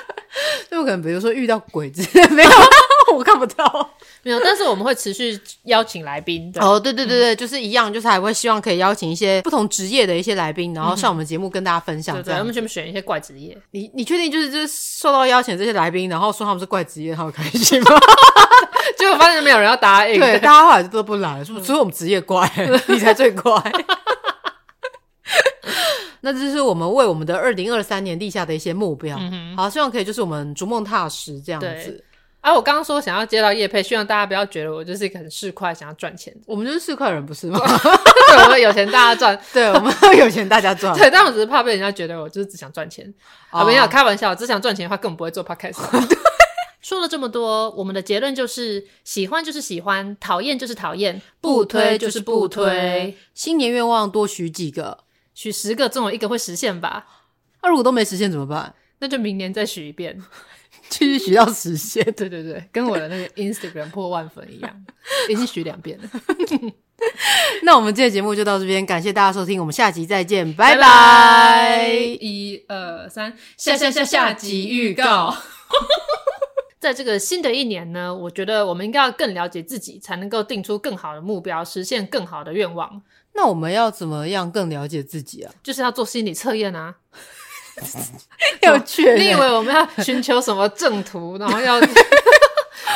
[0.70, 2.50] 就可能比如说遇到鬼之类没有。
[3.14, 3.90] 我看不到，
[4.26, 6.52] 没有，但是我们会持续邀请来宾。
[6.56, 12.20] 哦，对对对对，嗯、就是一样，就是还会希望可以邀请一些不同职业的一些来宾，然后上我们节目跟大家分享。
[12.24, 13.56] 这样，我们全部选一些怪职业。
[13.70, 17.90] 你你确定就是就是受到邀请这些来宾，然后说他们是怪职业，他会开心吗？
[18.98, 21.66] 结果发现没有人要答应，对，大家后来都不来，是不是？
[21.66, 22.50] 所以我们职业怪，
[22.88, 23.52] 你才最怪。
[26.22, 29.16] 那这是我们为我们的二零二三年立下的一些目标。
[29.20, 32.04] 嗯、哼好，希望可以就是我们逐梦踏实这样子。
[32.46, 36.32] 啊，我刚刚说想要接到叶佩，希望大家不要觉得我就是一个很市侩，想要赚钱。
[36.46, 37.58] 我们就是市侩人，不是吗？
[38.30, 40.94] 对，我们有钱大家赚， 对，我们有钱大家赚。
[40.96, 43.12] 对，但我只是怕被人家觉得我就是只想赚钱。
[43.50, 45.80] 啊，没有开玩笑，只想赚钱的话，根本不会做 podcast。
[46.80, 53.16] 说了这么多，我们的结论就是：喜欢就是喜欢，讨厌就是讨厌，不推就是不推。
[53.34, 54.98] 新年愿望多许几个，
[55.34, 57.06] 许十个，总有一个会实现吧？
[57.64, 58.72] 那如果都没实现怎么办？
[59.00, 60.22] 那就明年再许一遍。
[60.88, 64.84] 继续许到实现， 对对对，跟我的那个 Instagram 破万粉一样，
[65.28, 66.08] 已经许两遍了。
[67.62, 71.88] 那我们今天节目就到这边，感谢大家收听，我们下集再见，拜拜！
[72.20, 75.36] 一二三，下下下下集预告。
[76.78, 83.02] 在这个新的一年呢，我觉得我们应该要更了解自己，才能够定出更好的目标，实现更好的愿望。
[83.34, 85.52] 那我们要怎么样更了解自己啊？
[85.62, 86.94] 就是要做心理测验啊。
[88.62, 91.80] 有趣，你以为我们要寻求什么正途，然后要？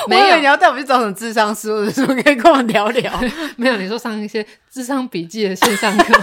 [0.07, 3.12] 没有，你要带我们去找什么智商师，或者什么可以跟我们聊聊？
[3.57, 6.14] 没有，你说上一些智商笔记的线上课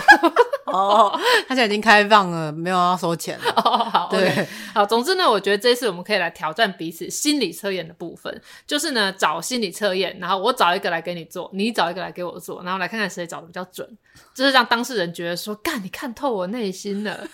[0.66, 1.12] 哦，
[1.48, 3.54] 他现在已经开放了，没有要收钱了。
[3.58, 4.48] 哦，好，对，okay.
[4.74, 4.86] 好。
[4.86, 13.88] 总之呢，我觉得这次我们可以来挑战彼此心理测验的部分，就是呢找心理测验，然后我找一个来给你做，你找一个来给我做，然后来看看谁找的比较准，
[14.34, 17.28] 就是让当事人觉得说，干，你看透我内心了。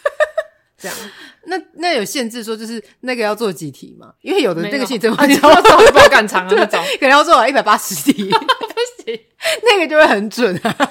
[0.84, 0.97] 这样，
[1.45, 4.11] 那那有限制说，就是那个要做几题吗？
[4.21, 6.84] 因为有的那个系统你要做不够干长的， 那种。
[6.99, 8.29] 可能要做完一百八十题，
[9.64, 10.76] 那个就会很准啊。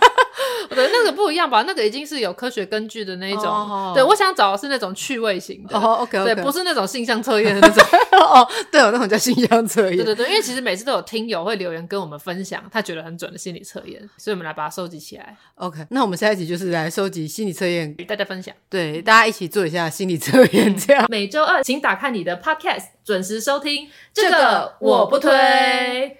[0.71, 1.63] 对，那个不一样吧？
[1.67, 3.45] 那个已经是有科学根据的那一种。
[3.45, 5.79] 哦、对，我想找的是那种趣味型的。
[5.79, 6.25] 哦，OK，, okay.
[6.25, 7.85] 对，不是那种性向测验的那种。
[8.19, 9.97] 哦，对，有那种叫性向测验。
[9.97, 15.37] 对对对，因为其实每次都有听友会留言跟我们分享他觉得很准的心理测验，所以我们来把它收集起来。
[15.57, 18.55] OK，那我们下一集就是来收集心理测验与大家分享。
[18.71, 21.05] 对，大家一起做一下心理测验，这样。
[21.11, 23.89] 每周二请打开你的 Podcast，准时收听。
[24.13, 25.31] 这个我不推。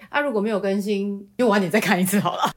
[0.09, 1.07] 啊，如果没有更新，
[1.37, 2.51] 因为我晚点再看一次好了。